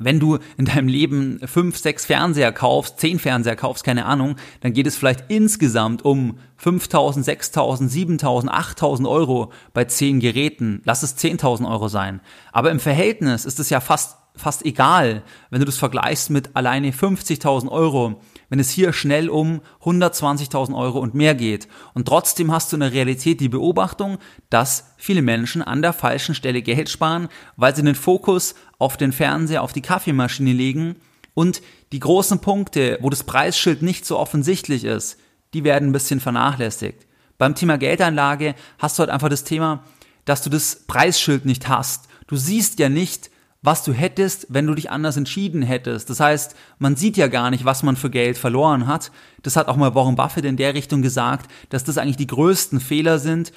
Wenn 0.00 0.20
du 0.20 0.38
in 0.56 0.64
deinem 0.64 0.86
Leben 0.86 1.40
fünf, 1.44 1.76
sechs 1.76 2.06
Fernseher 2.06 2.52
kaufst, 2.52 3.00
zehn 3.00 3.18
Fernseher 3.18 3.56
kaufst, 3.56 3.82
keine 3.82 4.04
Ahnung, 4.04 4.36
dann 4.60 4.72
geht 4.72 4.86
es 4.86 4.96
vielleicht 4.96 5.24
insgesamt 5.28 6.04
um 6.04 6.38
5.000, 6.62 7.24
6.000, 7.24 8.20
7.000, 8.20 8.48
8.000 8.48 9.08
Euro 9.08 9.52
bei 9.72 9.84
zehn 9.86 10.20
Geräten. 10.20 10.82
Lass 10.84 11.02
es 11.02 11.16
10.000 11.16 11.68
Euro 11.68 11.88
sein. 11.88 12.20
Aber 12.52 12.70
im 12.70 12.78
Verhältnis 12.78 13.44
ist 13.44 13.58
es 13.58 13.70
ja 13.70 13.80
fast 13.80 14.18
fast 14.38 14.64
egal, 14.64 15.22
wenn 15.50 15.58
du 15.58 15.66
das 15.66 15.78
vergleichst 15.78 16.30
mit 16.30 16.54
alleine 16.54 16.92
50.000 16.92 17.68
Euro, 17.68 18.20
wenn 18.48 18.60
es 18.60 18.70
hier 18.70 18.92
schnell 18.92 19.28
um 19.28 19.60
120.000 19.82 20.76
Euro 20.76 20.98
und 20.98 21.14
mehr 21.14 21.34
geht. 21.34 21.68
Und 21.94 22.08
trotzdem 22.08 22.52
hast 22.52 22.72
du 22.72 22.76
in 22.76 22.80
der 22.80 22.92
Realität 22.92 23.40
die 23.40 23.48
Beobachtung, 23.48 24.18
dass 24.50 24.92
viele 24.96 25.22
Menschen 25.22 25.62
an 25.62 25.82
der 25.82 25.92
falschen 25.92 26.34
Stelle 26.34 26.62
Geld 26.62 26.88
sparen, 26.88 27.28
weil 27.56 27.74
sie 27.74 27.82
den 27.82 27.94
Fokus 27.94 28.54
auf 28.78 28.96
den 28.96 29.12
Fernseher, 29.12 29.62
auf 29.62 29.72
die 29.72 29.82
Kaffeemaschine 29.82 30.52
legen 30.52 30.96
und 31.34 31.62
die 31.92 32.00
großen 32.00 32.40
Punkte, 32.40 32.98
wo 33.00 33.10
das 33.10 33.24
Preisschild 33.24 33.82
nicht 33.82 34.04
so 34.04 34.18
offensichtlich 34.18 34.84
ist, 34.84 35.18
die 35.54 35.64
werden 35.64 35.90
ein 35.90 35.92
bisschen 35.92 36.20
vernachlässigt. 36.20 37.06
Beim 37.38 37.54
Thema 37.54 37.78
Geldanlage 37.78 38.54
hast 38.78 38.98
du 38.98 39.00
halt 39.00 39.10
einfach 39.10 39.28
das 39.28 39.44
Thema, 39.44 39.84
dass 40.24 40.42
du 40.42 40.50
das 40.50 40.84
Preisschild 40.86 41.46
nicht 41.46 41.68
hast. 41.68 42.08
Du 42.26 42.36
siehst 42.36 42.78
ja 42.78 42.88
nicht, 42.88 43.30
was 43.62 43.82
du 43.82 43.92
hättest, 43.92 44.46
wenn 44.50 44.66
du 44.66 44.74
dich 44.74 44.90
anders 44.90 45.16
entschieden 45.16 45.62
hättest. 45.62 46.10
Das 46.10 46.20
heißt, 46.20 46.54
man 46.78 46.96
sieht 46.96 47.16
ja 47.16 47.26
gar 47.26 47.50
nicht, 47.50 47.64
was 47.64 47.82
man 47.82 47.96
für 47.96 48.10
Geld 48.10 48.38
verloren 48.38 48.86
hat. 48.86 49.10
Das 49.42 49.56
hat 49.56 49.68
auch 49.68 49.76
mal 49.76 49.94
Warren 49.94 50.16
Buffett 50.16 50.44
in 50.44 50.56
der 50.56 50.74
Richtung 50.74 51.02
gesagt, 51.02 51.50
dass 51.68 51.84
das 51.84 51.98
eigentlich 51.98 52.16
die 52.16 52.28
größten 52.28 52.80
Fehler 52.80 53.18
sind, 53.18 53.52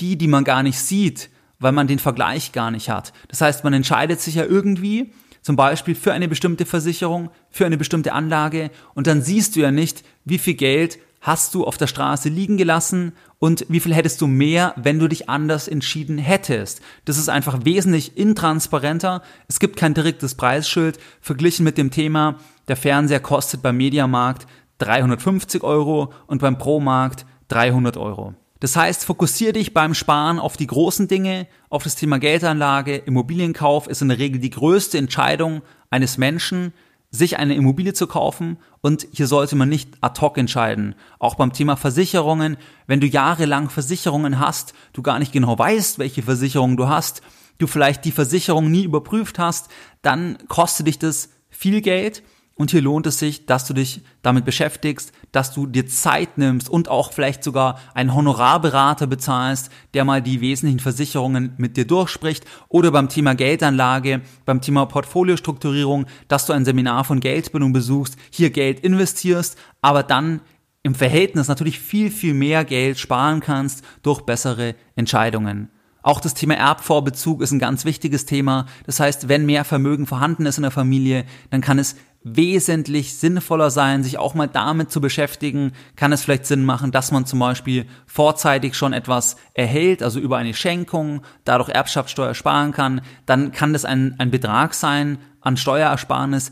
die, 0.00 0.16
die 0.16 0.28
man 0.28 0.44
gar 0.44 0.62
nicht 0.62 0.78
sieht, 0.78 1.30
weil 1.58 1.72
man 1.72 1.86
den 1.86 1.98
Vergleich 1.98 2.52
gar 2.52 2.70
nicht 2.70 2.90
hat. 2.90 3.12
Das 3.28 3.40
heißt, 3.40 3.64
man 3.64 3.72
entscheidet 3.72 4.20
sich 4.20 4.34
ja 4.34 4.44
irgendwie, 4.44 5.12
zum 5.40 5.56
Beispiel 5.56 5.94
für 5.94 6.12
eine 6.12 6.28
bestimmte 6.28 6.66
Versicherung, 6.66 7.30
für 7.50 7.64
eine 7.64 7.78
bestimmte 7.78 8.12
Anlage, 8.12 8.70
und 8.94 9.06
dann 9.06 9.22
siehst 9.22 9.56
du 9.56 9.60
ja 9.60 9.70
nicht, 9.70 10.04
wie 10.24 10.38
viel 10.38 10.54
Geld 10.54 10.98
hast 11.20 11.54
du 11.54 11.64
auf 11.64 11.76
der 11.76 11.86
Straße 11.86 12.28
liegen 12.28 12.56
gelassen 12.56 13.12
und 13.38 13.66
wie 13.68 13.80
viel 13.80 13.94
hättest 13.94 14.20
du 14.20 14.26
mehr, 14.26 14.74
wenn 14.76 14.98
du 14.98 15.08
dich 15.08 15.28
anders 15.28 15.68
entschieden 15.68 16.18
hättest. 16.18 16.80
Das 17.04 17.18
ist 17.18 17.28
einfach 17.28 17.64
wesentlich 17.64 18.16
intransparenter. 18.16 19.22
Es 19.48 19.60
gibt 19.60 19.76
kein 19.76 19.94
direktes 19.94 20.34
Preisschild 20.34 20.98
verglichen 21.20 21.64
mit 21.64 21.78
dem 21.78 21.90
Thema, 21.90 22.36
der 22.68 22.76
Fernseher 22.76 23.20
kostet 23.20 23.62
beim 23.62 23.76
Mediamarkt 23.76 24.46
350 24.78 25.62
Euro 25.64 26.12
und 26.26 26.40
beim 26.40 26.58
Pro-Markt 26.58 27.26
300 27.48 27.96
Euro. 27.96 28.34
Das 28.60 28.76
heißt, 28.76 29.04
fokussiere 29.04 29.52
dich 29.52 29.72
beim 29.72 29.94
Sparen 29.94 30.38
auf 30.38 30.56
die 30.56 30.66
großen 30.66 31.08
Dinge, 31.08 31.46
auf 31.70 31.84
das 31.84 31.94
Thema 31.94 32.18
Geldanlage. 32.18 32.96
Immobilienkauf 32.96 33.86
ist 33.86 34.02
in 34.02 34.08
der 34.08 34.18
Regel 34.18 34.40
die 34.40 34.50
größte 34.50 34.98
Entscheidung 34.98 35.62
eines 35.90 36.18
Menschen 36.18 36.72
sich 37.10 37.38
eine 37.38 37.54
Immobilie 37.54 37.94
zu 37.94 38.06
kaufen 38.06 38.58
und 38.82 39.06
hier 39.12 39.26
sollte 39.26 39.56
man 39.56 39.68
nicht 39.68 39.90
ad 40.00 40.20
hoc 40.20 40.36
entscheiden. 40.36 40.94
Auch 41.18 41.36
beim 41.36 41.52
Thema 41.52 41.76
Versicherungen, 41.76 42.58
wenn 42.86 43.00
du 43.00 43.06
jahrelang 43.06 43.70
Versicherungen 43.70 44.38
hast, 44.38 44.74
du 44.92 45.02
gar 45.02 45.18
nicht 45.18 45.32
genau 45.32 45.58
weißt, 45.58 45.98
welche 45.98 46.22
Versicherungen 46.22 46.76
du 46.76 46.88
hast, 46.88 47.22
du 47.56 47.66
vielleicht 47.66 48.04
die 48.04 48.12
Versicherung 48.12 48.70
nie 48.70 48.84
überprüft 48.84 49.38
hast, 49.38 49.68
dann 50.02 50.38
kostet 50.48 50.86
dich 50.86 50.98
das 50.98 51.30
viel 51.48 51.80
Geld 51.80 52.22
und 52.58 52.72
hier 52.72 52.82
lohnt 52.82 53.06
es 53.06 53.20
sich, 53.20 53.46
dass 53.46 53.64
du 53.66 53.72
dich 53.72 54.02
damit 54.20 54.44
beschäftigst, 54.44 55.12
dass 55.30 55.54
du 55.54 55.66
dir 55.66 55.86
Zeit 55.86 56.38
nimmst 56.38 56.68
und 56.68 56.88
auch 56.88 57.12
vielleicht 57.12 57.44
sogar 57.44 57.78
einen 57.94 58.14
Honorarberater 58.14 59.06
bezahlst, 59.06 59.70
der 59.94 60.04
mal 60.04 60.20
die 60.20 60.40
wesentlichen 60.40 60.80
Versicherungen 60.80 61.54
mit 61.56 61.76
dir 61.76 61.86
durchspricht 61.86 62.44
oder 62.68 62.90
beim 62.90 63.08
Thema 63.08 63.34
Geldanlage, 63.34 64.22
beim 64.44 64.60
Thema 64.60 64.86
Portfoliostrukturierung, 64.86 66.06
dass 66.26 66.46
du 66.46 66.52
ein 66.52 66.64
Seminar 66.64 67.04
von 67.04 67.20
Geldbildung 67.20 67.72
besuchst, 67.72 68.16
hier 68.30 68.50
Geld 68.50 68.80
investierst, 68.80 69.56
aber 69.80 70.02
dann 70.02 70.40
im 70.82 70.96
Verhältnis 70.96 71.46
natürlich 71.46 71.78
viel, 71.78 72.10
viel 72.10 72.34
mehr 72.34 72.64
Geld 72.64 72.98
sparen 72.98 73.38
kannst 73.38 73.84
durch 74.02 74.22
bessere 74.22 74.74
Entscheidungen. 74.96 75.70
Auch 76.02 76.20
das 76.20 76.32
Thema 76.34 76.54
Erbvorbezug 76.54 77.42
ist 77.42 77.50
ein 77.50 77.58
ganz 77.58 77.84
wichtiges 77.84 78.24
Thema. 78.24 78.66
Das 78.86 78.98
heißt, 78.98 79.28
wenn 79.28 79.46
mehr 79.46 79.64
Vermögen 79.64 80.06
vorhanden 80.06 80.46
ist 80.46 80.56
in 80.56 80.62
der 80.62 80.70
Familie, 80.70 81.24
dann 81.50 81.60
kann 81.60 81.78
es 81.78 81.96
wesentlich 82.22 83.16
sinnvoller 83.16 83.70
sein, 83.70 84.02
sich 84.02 84.18
auch 84.18 84.34
mal 84.34 84.48
damit 84.48 84.90
zu 84.90 85.00
beschäftigen. 85.00 85.72
Kann 85.96 86.12
es 86.12 86.22
vielleicht 86.22 86.46
Sinn 86.46 86.64
machen, 86.64 86.90
dass 86.90 87.12
man 87.12 87.26
zum 87.26 87.38
Beispiel 87.38 87.86
vorzeitig 88.06 88.74
schon 88.74 88.92
etwas 88.92 89.36
erhält, 89.54 90.02
also 90.02 90.18
über 90.18 90.36
eine 90.36 90.54
Schenkung, 90.54 91.22
dadurch 91.44 91.68
Erbschaftssteuer 91.68 92.34
sparen 92.34 92.72
kann. 92.72 93.00
Dann 93.26 93.52
kann 93.52 93.72
das 93.72 93.84
ein, 93.84 94.16
ein 94.18 94.30
Betrag 94.30 94.74
sein 94.74 95.18
an 95.40 95.56
Steuerersparnis, 95.56 96.50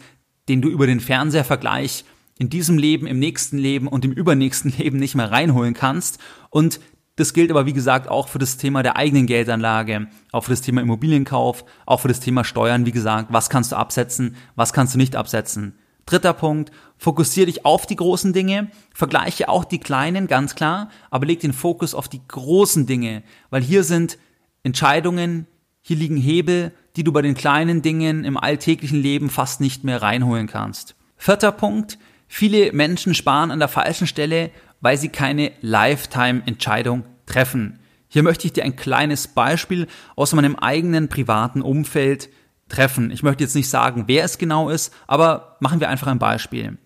den 0.48 0.62
du 0.62 0.68
über 0.68 0.86
den 0.86 1.00
Fernsehervergleich 1.00 2.04
in 2.38 2.50
diesem 2.50 2.78
Leben, 2.78 3.06
im 3.06 3.18
nächsten 3.18 3.58
Leben 3.58 3.88
und 3.88 4.04
im 4.04 4.12
übernächsten 4.12 4.72
Leben 4.78 4.98
nicht 4.98 5.14
mehr 5.14 5.30
reinholen 5.30 5.74
kannst. 5.74 6.18
Und 6.50 6.80
das 7.16 7.32
gilt 7.32 7.50
aber, 7.50 7.66
wie 7.66 7.72
gesagt, 7.72 8.08
auch 8.08 8.28
für 8.28 8.38
das 8.38 8.58
Thema 8.58 8.82
der 8.82 8.96
eigenen 8.96 9.26
Geldanlage, 9.26 10.08
auch 10.32 10.44
für 10.44 10.50
das 10.50 10.60
Thema 10.60 10.82
Immobilienkauf, 10.82 11.64
auch 11.86 12.00
für 12.00 12.08
das 12.08 12.20
Thema 12.20 12.44
Steuern, 12.44 12.86
wie 12.86 12.92
gesagt, 12.92 13.32
was 13.32 13.50
kannst 13.50 13.72
du 13.72 13.76
absetzen, 13.76 14.36
was 14.54 14.72
kannst 14.72 14.94
du 14.94 14.98
nicht 14.98 15.16
absetzen. 15.16 15.78
Dritter 16.04 16.34
Punkt, 16.34 16.70
fokussiere 16.98 17.46
dich 17.46 17.64
auf 17.64 17.84
die 17.84 17.96
großen 17.96 18.32
Dinge, 18.32 18.70
vergleiche 18.94 19.48
auch 19.48 19.64
die 19.64 19.80
kleinen, 19.80 20.28
ganz 20.28 20.54
klar, 20.54 20.90
aber 21.10 21.26
leg 21.26 21.40
den 21.40 21.52
Fokus 21.52 21.94
auf 21.94 22.08
die 22.08 22.20
großen 22.28 22.86
Dinge, 22.86 23.24
weil 23.50 23.62
hier 23.62 23.82
sind 23.82 24.18
Entscheidungen, 24.62 25.46
hier 25.80 25.96
liegen 25.96 26.16
Hebel, 26.16 26.72
die 26.96 27.02
du 27.02 27.12
bei 27.12 27.22
den 27.22 27.34
kleinen 27.34 27.82
Dingen 27.82 28.24
im 28.24 28.36
alltäglichen 28.36 29.00
Leben 29.00 29.30
fast 29.30 29.60
nicht 29.60 29.84
mehr 29.84 30.02
reinholen 30.02 30.46
kannst. 30.46 30.96
Vierter 31.16 31.52
Punkt, 31.52 31.98
viele 32.28 32.72
Menschen 32.72 33.14
sparen 33.14 33.50
an 33.50 33.58
der 33.58 33.68
falschen 33.68 34.06
Stelle 34.06 34.50
weil 34.80 34.96
sie 34.96 35.08
keine 35.08 35.52
Lifetime-Entscheidung 35.60 37.04
treffen. 37.26 37.80
Hier 38.08 38.22
möchte 38.22 38.46
ich 38.46 38.52
dir 38.52 38.64
ein 38.64 38.76
kleines 38.76 39.28
Beispiel 39.28 39.86
aus 40.14 40.32
meinem 40.32 40.56
eigenen 40.56 41.08
privaten 41.08 41.60
Umfeld 41.62 42.28
treffen. 42.68 43.10
Ich 43.10 43.22
möchte 43.22 43.44
jetzt 43.44 43.54
nicht 43.54 43.68
sagen, 43.68 44.04
wer 44.06 44.24
es 44.24 44.38
genau 44.38 44.70
ist, 44.70 44.92
aber 45.06 45.56
machen 45.60 45.80
wir 45.80 45.88
einfach 45.88 46.06
ein 46.06 46.18
Beispiel. 46.18 46.78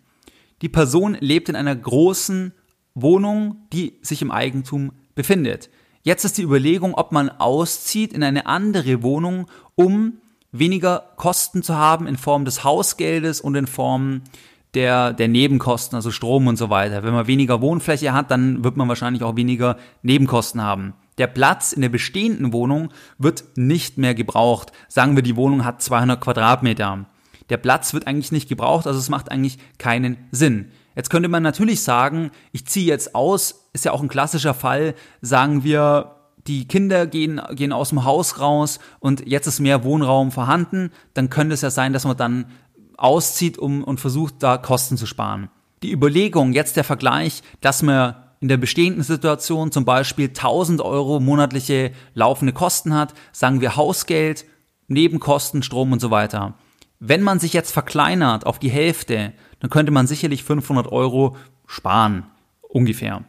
Die 0.62 0.68
Person 0.68 1.16
lebt 1.20 1.48
in 1.48 1.56
einer 1.56 1.74
großen 1.74 2.52
Wohnung, 2.94 3.66
die 3.72 3.98
sich 4.02 4.22
im 4.22 4.30
Eigentum 4.30 4.92
befindet. 5.14 5.70
Jetzt 6.02 6.24
ist 6.24 6.38
die 6.38 6.42
Überlegung, 6.42 6.94
ob 6.94 7.12
man 7.12 7.28
auszieht 7.28 8.12
in 8.12 8.22
eine 8.22 8.46
andere 8.46 9.02
Wohnung, 9.02 9.46
um 9.74 10.18
weniger 10.52 11.12
Kosten 11.16 11.62
zu 11.62 11.76
haben 11.76 12.06
in 12.06 12.16
Form 12.16 12.44
des 12.44 12.64
Hausgeldes 12.64 13.40
und 13.40 13.54
in 13.54 13.66
Form 13.66 14.22
der, 14.74 15.12
der 15.12 15.28
Nebenkosten, 15.28 15.96
also 15.96 16.10
Strom 16.10 16.46
und 16.46 16.56
so 16.56 16.70
weiter. 16.70 17.02
Wenn 17.02 17.12
man 17.12 17.26
weniger 17.26 17.60
Wohnfläche 17.60 18.12
hat, 18.12 18.30
dann 18.30 18.62
wird 18.62 18.76
man 18.76 18.88
wahrscheinlich 18.88 19.22
auch 19.22 19.36
weniger 19.36 19.76
Nebenkosten 20.02 20.62
haben. 20.62 20.94
Der 21.18 21.26
Platz 21.26 21.72
in 21.72 21.82
der 21.82 21.88
bestehenden 21.88 22.52
Wohnung 22.52 22.90
wird 23.18 23.44
nicht 23.56 23.98
mehr 23.98 24.14
gebraucht. 24.14 24.72
Sagen 24.88 25.16
wir, 25.16 25.22
die 25.22 25.36
Wohnung 25.36 25.64
hat 25.64 25.82
200 25.82 26.20
Quadratmeter. 26.20 27.06
Der 27.50 27.56
Platz 27.56 27.92
wird 27.92 28.06
eigentlich 28.06 28.32
nicht 28.32 28.48
gebraucht, 28.48 28.86
also 28.86 28.98
es 28.98 29.08
macht 29.08 29.30
eigentlich 29.30 29.58
keinen 29.78 30.16
Sinn. 30.30 30.70
Jetzt 30.94 31.10
könnte 31.10 31.28
man 31.28 31.42
natürlich 31.42 31.82
sagen, 31.82 32.30
ich 32.52 32.66
ziehe 32.66 32.86
jetzt 32.86 33.14
aus, 33.14 33.68
ist 33.72 33.84
ja 33.84 33.92
auch 33.92 34.02
ein 34.02 34.08
klassischer 34.08 34.54
Fall, 34.54 34.94
sagen 35.20 35.64
wir, 35.64 36.16
die 36.46 36.66
Kinder 36.66 37.06
gehen, 37.06 37.40
gehen 37.52 37.72
aus 37.72 37.90
dem 37.90 38.04
Haus 38.04 38.40
raus 38.40 38.78
und 38.98 39.26
jetzt 39.26 39.46
ist 39.46 39.60
mehr 39.60 39.84
Wohnraum 39.84 40.30
vorhanden, 40.30 40.90
dann 41.14 41.28
könnte 41.28 41.54
es 41.54 41.60
ja 41.60 41.70
sein, 41.70 41.92
dass 41.92 42.04
man 42.04 42.16
dann 42.16 42.46
auszieht 43.00 43.58
um, 43.58 43.82
und 43.84 44.00
versucht, 44.00 44.34
da 44.40 44.58
Kosten 44.58 44.96
zu 44.96 45.06
sparen. 45.06 45.48
Die 45.82 45.92
Überlegung, 45.92 46.52
jetzt 46.52 46.76
der 46.76 46.84
Vergleich, 46.84 47.42
dass 47.60 47.82
man 47.82 48.14
in 48.40 48.48
der 48.48 48.56
bestehenden 48.56 49.02
Situation 49.02 49.72
zum 49.72 49.84
Beispiel 49.84 50.28
1000 50.28 50.80
Euro 50.80 51.20
monatliche 51.20 51.92
laufende 52.14 52.52
Kosten 52.52 52.94
hat, 52.94 53.14
sagen 53.32 53.60
wir 53.60 53.76
Hausgeld, 53.76 54.46
Nebenkosten, 54.88 55.62
Strom 55.62 55.92
und 55.92 56.00
so 56.00 56.10
weiter. 56.10 56.54
Wenn 56.98 57.22
man 57.22 57.38
sich 57.38 57.52
jetzt 57.52 57.70
verkleinert 57.70 58.44
auf 58.46 58.58
die 58.58 58.70
Hälfte, 58.70 59.32
dann 59.60 59.70
könnte 59.70 59.92
man 59.92 60.06
sicherlich 60.06 60.42
500 60.42 60.90
Euro 60.90 61.36
sparen, 61.66 62.24
ungefähr. 62.68 63.24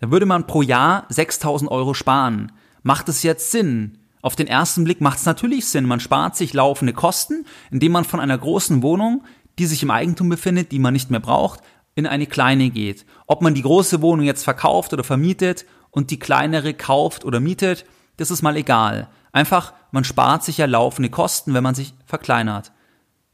Dann 0.00 0.10
würde 0.10 0.26
man 0.26 0.46
pro 0.46 0.62
Jahr 0.62 1.06
6000 1.08 1.70
Euro 1.70 1.94
sparen. 1.94 2.52
Macht 2.82 3.08
es 3.08 3.22
jetzt 3.22 3.50
Sinn? 3.50 3.98
Auf 4.24 4.36
den 4.36 4.46
ersten 4.46 4.84
Blick 4.84 5.02
macht 5.02 5.18
es 5.18 5.26
natürlich 5.26 5.66
Sinn. 5.66 5.84
Man 5.84 6.00
spart 6.00 6.34
sich 6.34 6.54
laufende 6.54 6.94
Kosten, 6.94 7.44
indem 7.70 7.92
man 7.92 8.06
von 8.06 8.20
einer 8.20 8.38
großen 8.38 8.82
Wohnung, 8.82 9.22
die 9.58 9.66
sich 9.66 9.82
im 9.82 9.90
Eigentum 9.90 10.30
befindet, 10.30 10.72
die 10.72 10.78
man 10.78 10.94
nicht 10.94 11.10
mehr 11.10 11.20
braucht, 11.20 11.60
in 11.94 12.06
eine 12.06 12.26
kleine 12.26 12.70
geht. 12.70 13.04
Ob 13.26 13.42
man 13.42 13.52
die 13.52 13.60
große 13.60 14.00
Wohnung 14.00 14.24
jetzt 14.24 14.42
verkauft 14.42 14.94
oder 14.94 15.04
vermietet 15.04 15.66
und 15.90 16.10
die 16.10 16.18
kleinere 16.18 16.72
kauft 16.72 17.26
oder 17.26 17.38
mietet, 17.38 17.84
das 18.16 18.30
ist 18.30 18.40
mal 18.40 18.56
egal. 18.56 19.08
Einfach, 19.30 19.74
man 19.90 20.04
spart 20.04 20.42
sich 20.42 20.56
ja 20.56 20.64
laufende 20.64 21.10
Kosten, 21.10 21.52
wenn 21.52 21.62
man 21.62 21.74
sich 21.74 21.92
verkleinert. 22.06 22.72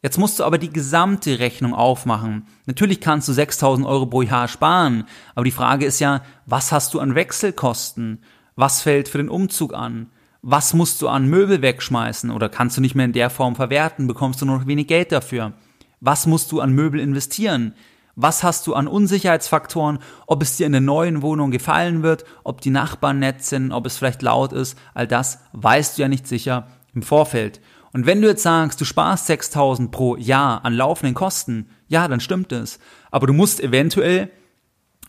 Jetzt 0.02 0.18
musst 0.18 0.40
du 0.40 0.44
aber 0.44 0.59
die 0.59 0.70
gesamte 0.70 1.38
Rechnung 1.38 1.73
aufmachen. 1.73 2.49
Natürlich 2.66 3.00
kannst 3.00 3.28
du 3.28 3.32
6000 3.32 3.87
Euro 3.87 4.06
pro 4.06 4.23
Jahr 4.23 4.49
sparen, 4.49 5.04
aber 5.37 5.44
die 5.44 5.52
Frage 5.52 5.87
ist 5.87 6.00
ja, 6.00 6.23
was 6.47 6.73
hast 6.73 6.94
du 6.94 6.99
an 6.99 7.14
Wechselkosten? 7.14 8.25
Was 8.56 8.82
fällt 8.82 9.06
für 9.06 9.18
den 9.18 9.28
Umzug 9.28 9.73
an? 9.73 10.11
Was 10.42 10.73
musst 10.73 11.02
du 11.02 11.09
an 11.09 11.26
Möbel 11.26 11.61
wegschmeißen 11.61 12.30
oder 12.30 12.49
kannst 12.49 12.76
du 12.76 12.80
nicht 12.80 12.94
mehr 12.94 13.04
in 13.04 13.12
der 13.12 13.28
Form 13.28 13.56
verwerten, 13.56 14.06
bekommst 14.06 14.40
du 14.40 14.47
nur 14.47 14.59
noch 14.59 14.66
wenig 14.66 14.87
Geld 14.87 15.12
dafür? 15.12 15.52
Was 16.00 16.26
musst 16.26 16.50
du 16.50 16.61
an 16.61 16.73
Möbel 16.73 16.99
investieren? 16.99 17.75
Was 18.16 18.42
hast 18.42 18.66
du 18.66 18.75
an 18.75 18.88
Unsicherheitsfaktoren, 18.88 19.99
ob 20.26 20.42
es 20.42 20.56
dir 20.56 20.66
in 20.66 20.73
der 20.73 20.80
neuen 20.80 21.20
Wohnung 21.20 21.50
gefallen 21.50 22.02
wird, 22.02 22.25
ob 22.42 22.62
die 22.62 22.70
Nachbarn 22.70 23.18
nett 23.18 23.44
sind, 23.44 23.70
ob 23.70 23.85
es 23.85 23.99
vielleicht 23.99 24.23
laut 24.23 24.52
ist, 24.52 24.78
all 24.94 25.06
das 25.06 25.40
weißt 25.52 25.99
du 25.99 26.02
ja 26.02 26.09
nicht 26.09 26.26
sicher 26.26 26.68
im 26.94 27.02
Vorfeld. 27.02 27.61
Und 27.92 28.06
wenn 28.06 28.23
du 28.23 28.28
jetzt 28.28 28.42
sagst, 28.42 28.80
du 28.80 28.85
sparst 28.85 29.26
6000 29.26 29.90
pro 29.90 30.16
Jahr 30.16 30.64
an 30.64 30.73
laufenden 30.75 31.14
Kosten, 31.14 31.68
ja, 31.88 32.09
dann 32.09 32.20
stimmt 32.20 32.52
es. 32.52 32.78
Aber 33.11 33.26
du 33.26 33.32
musst 33.32 33.61
eventuell 33.61 34.30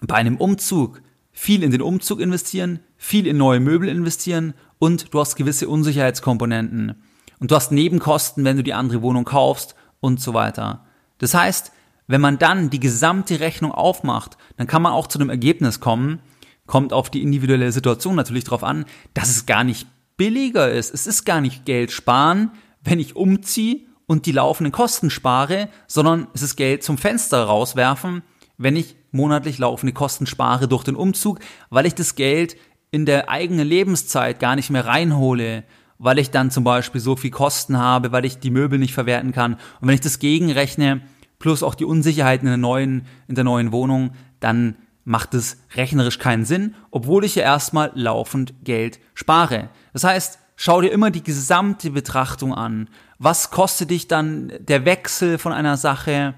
bei 0.02 0.16
einem 0.16 0.38
Umzug 0.38 1.02
viel 1.32 1.64
in 1.64 1.72
den 1.72 1.82
Umzug 1.82 2.20
investieren, 2.20 2.80
viel 2.98 3.28
in 3.28 3.38
neue 3.38 3.60
Möbel 3.60 3.90
investieren 3.90 4.54
und 4.80 5.14
du 5.14 5.20
hast 5.20 5.36
gewisse 5.36 5.68
Unsicherheitskomponenten. 5.70 7.02
Und 7.40 7.52
du 7.52 7.56
hast 7.56 7.72
Nebenkosten, 7.72 8.44
wenn 8.44 8.58
du 8.58 8.64
die 8.64 8.74
andere 8.74 9.02
Wohnung 9.02 9.26
kaufst 9.26 9.76
und 10.00 10.22
so 10.22 10.34
weiter. 10.34 10.86
Das 11.18 11.34
heißt, 11.34 11.72
wenn 12.08 12.22
man 12.22 12.38
dann 12.38 12.70
die 12.70 12.80
gesamte 12.80 13.40
Rechnung 13.40 13.72
aufmacht, 13.72 14.38
dann 14.58 14.68
kann 14.68 14.82
man 14.82 14.92
auch 14.92 15.08
zu 15.08 15.18
einem 15.18 15.30
Ergebnis 15.30 15.80
kommen, 15.80 16.20
kommt 16.68 16.94
auf 16.94 17.10
die 17.10 17.22
individuelle 17.22 17.72
Situation 17.72 18.16
natürlich 18.16 18.44
drauf 18.44 18.64
an, 18.64 18.86
dass 19.14 19.30
es 19.30 19.46
gar 19.46 19.64
nicht 19.64 19.88
billiger 20.18 20.72
ist. 20.72 20.94
Es 20.94 21.08
ist 21.08 21.26
gar 21.26 21.42
nicht 21.42 21.66
Geld 21.66 21.92
sparen, 21.92 22.52
wenn 22.84 23.00
ich 23.00 23.16
umziehe 23.16 23.82
und 24.08 24.26
die 24.26 24.32
laufenden 24.32 24.72
Kosten 24.72 25.10
spare, 25.10 25.70
sondern 25.88 26.28
es 26.34 26.42
ist 26.42 26.56
Geld 26.56 26.84
zum 26.84 26.98
Fenster 26.98 27.44
rauswerfen, 27.44 28.24
wenn 28.58 28.76
ich 28.76 28.96
monatlich 29.12 29.58
laufende 29.58 29.94
Kosten 29.94 30.26
spare 30.26 30.68
durch 30.68 30.84
den 30.84 30.96
Umzug, 30.96 31.40
weil 31.70 31.86
ich 31.86 31.96
das 31.96 32.16
Geld 32.16 32.56
in 32.92 33.06
der 33.06 33.30
eigenen 33.30 33.68
Lebenszeit 33.68 34.40
gar 34.40 34.56
nicht 34.56 34.70
mehr 34.70 34.86
reinhole, 34.86 35.64
weil 35.98 36.20
ich 36.20 36.32
dann 36.32 36.52
zum 36.52 36.64
Beispiel 36.64 37.00
so 37.00 37.16
viel 37.16 37.32
Kosten 37.32 37.78
habe, 37.78 38.12
weil 38.12 38.26
ich 38.26 38.40
die 38.40 38.50
Möbel 38.50 38.80
nicht 38.80 38.94
verwerten 38.94 39.32
kann. 39.32 39.54
Und 39.54 39.88
wenn 39.88 39.96
ich 39.96 40.02
das 40.02 40.20
gegenrechne, 40.20 41.02
plus 41.40 41.64
auch 41.64 41.76
die 41.76 41.86
Unsicherheiten 41.86 42.48
in 42.48 42.52
der 42.52 42.58
neuen, 42.58 43.06
in 43.28 43.36
der 43.36 43.44
neuen 43.44 43.72
Wohnung, 43.72 44.12
dann 44.40 44.76
macht 45.04 45.34
es 45.34 45.58
rechnerisch 45.76 46.20
keinen 46.20 46.46
Sinn, 46.46 46.76
obwohl 46.92 47.26
ich 47.26 47.36
ja 47.36 47.44
erstmal 47.44 47.92
laufend 47.96 48.54
Geld 48.64 49.00
spare. 49.14 49.70
Das 49.94 50.04
heißt, 50.04 50.40
schau 50.56 50.82
dir 50.82 50.92
immer 50.92 51.12
die 51.12 51.24
gesamte 51.24 51.92
Betrachtung 51.92 52.54
an. 52.54 52.90
Was 53.18 53.52
kostet 53.52 53.90
dich 53.90 54.08
dann 54.08 54.52
der 54.60 54.86
Wechsel 54.86 55.38
von 55.38 55.54
einer 55.54 55.78
Sache? 55.78 56.36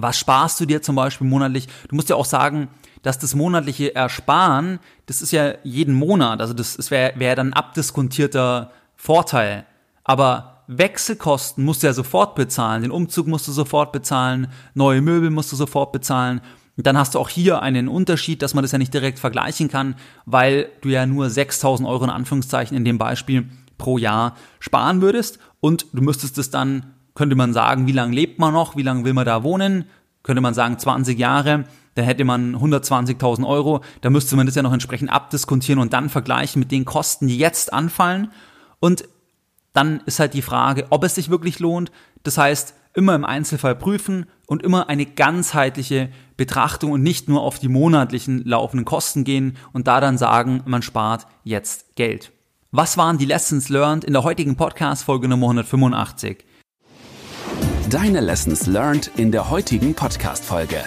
Was 0.00 0.16
sparst 0.16 0.60
du 0.60 0.64
dir 0.64 0.80
zum 0.80 0.94
Beispiel 0.94 1.26
monatlich? 1.26 1.66
Du 1.88 1.96
musst 1.96 2.08
ja 2.08 2.16
auch 2.16 2.24
sagen, 2.24 2.68
dass 3.02 3.18
das 3.18 3.34
monatliche 3.34 3.94
Ersparen, 3.94 4.78
das 5.06 5.22
ist 5.22 5.32
ja 5.32 5.54
jeden 5.64 5.94
Monat, 5.94 6.40
also 6.40 6.54
das, 6.54 6.76
das 6.76 6.90
wäre 6.90 7.18
wär 7.18 7.34
dann 7.34 7.52
abdiskontierter 7.52 8.70
Vorteil. 8.96 9.66
Aber 10.04 10.62
Wechselkosten 10.68 11.64
musst 11.64 11.82
du 11.82 11.88
ja 11.88 11.92
sofort 11.92 12.36
bezahlen, 12.36 12.82
den 12.82 12.90
Umzug 12.92 13.26
musst 13.26 13.48
du 13.48 13.52
sofort 13.52 13.90
bezahlen, 13.90 14.48
neue 14.74 15.00
Möbel 15.00 15.30
musst 15.30 15.50
du 15.50 15.56
sofort 15.56 15.90
bezahlen. 15.92 16.42
Dann 16.76 16.96
hast 16.96 17.16
du 17.16 17.18
auch 17.18 17.28
hier 17.28 17.60
einen 17.60 17.88
Unterschied, 17.88 18.40
dass 18.40 18.54
man 18.54 18.62
das 18.62 18.70
ja 18.70 18.78
nicht 18.78 18.94
direkt 18.94 19.18
vergleichen 19.18 19.68
kann, 19.68 19.96
weil 20.26 20.68
du 20.80 20.90
ja 20.90 21.06
nur 21.06 21.28
6000 21.28 21.88
Euro 21.88 22.04
in 22.04 22.10
Anführungszeichen 22.10 22.76
in 22.76 22.84
dem 22.84 22.98
Beispiel 22.98 23.48
pro 23.78 23.98
Jahr 23.98 24.36
sparen 24.60 25.02
würdest 25.02 25.40
und 25.58 25.86
du 25.92 26.02
müsstest 26.02 26.38
es 26.38 26.50
dann, 26.50 26.94
könnte 27.18 27.34
man 27.34 27.52
sagen, 27.52 27.88
wie 27.88 27.92
lange 27.92 28.14
lebt 28.14 28.38
man 28.38 28.54
noch, 28.54 28.76
wie 28.76 28.82
lange 28.82 29.04
will 29.04 29.12
man 29.12 29.26
da 29.26 29.42
wohnen, 29.42 29.86
könnte 30.22 30.40
man 30.40 30.54
sagen 30.54 30.78
20 30.78 31.18
Jahre, 31.18 31.64
da 31.96 32.02
hätte 32.02 32.24
man 32.24 32.54
120.000 32.54 33.44
Euro, 33.44 33.80
da 34.02 34.08
müsste 34.08 34.36
man 34.36 34.46
das 34.46 34.54
ja 34.54 34.62
noch 34.62 34.72
entsprechend 34.72 35.10
abdiskontieren 35.10 35.82
und 35.82 35.92
dann 35.92 36.10
vergleichen 36.10 36.60
mit 36.60 36.70
den 36.70 36.84
Kosten, 36.84 37.26
die 37.26 37.36
jetzt 37.36 37.72
anfallen. 37.72 38.30
Und 38.78 39.08
dann 39.72 39.98
ist 40.06 40.20
halt 40.20 40.32
die 40.32 40.42
Frage, 40.42 40.86
ob 40.90 41.02
es 41.02 41.16
sich 41.16 41.28
wirklich 41.28 41.58
lohnt. 41.58 41.90
Das 42.22 42.38
heißt, 42.38 42.74
immer 42.94 43.16
im 43.16 43.24
Einzelfall 43.24 43.74
prüfen 43.74 44.26
und 44.46 44.62
immer 44.62 44.88
eine 44.88 45.04
ganzheitliche 45.04 46.10
Betrachtung 46.36 46.92
und 46.92 47.02
nicht 47.02 47.28
nur 47.28 47.42
auf 47.42 47.58
die 47.58 47.68
monatlichen 47.68 48.44
laufenden 48.44 48.84
Kosten 48.84 49.24
gehen 49.24 49.56
und 49.72 49.88
da 49.88 50.00
dann 50.00 50.18
sagen, 50.18 50.62
man 50.66 50.82
spart 50.82 51.26
jetzt 51.42 51.96
Geld. 51.96 52.30
Was 52.70 52.96
waren 52.96 53.18
die 53.18 53.24
Lessons 53.24 53.70
learned 53.70 54.04
in 54.04 54.12
der 54.12 54.22
heutigen 54.22 54.54
Podcast 54.54 55.02
Folge 55.02 55.26
Nummer 55.26 55.46
185? 55.46 56.44
Deine 57.90 58.20
Lessons 58.20 58.66
learned 58.66 59.10
in 59.16 59.32
der 59.32 59.48
heutigen 59.48 59.94
Podcast 59.94 60.44
Folge. 60.44 60.82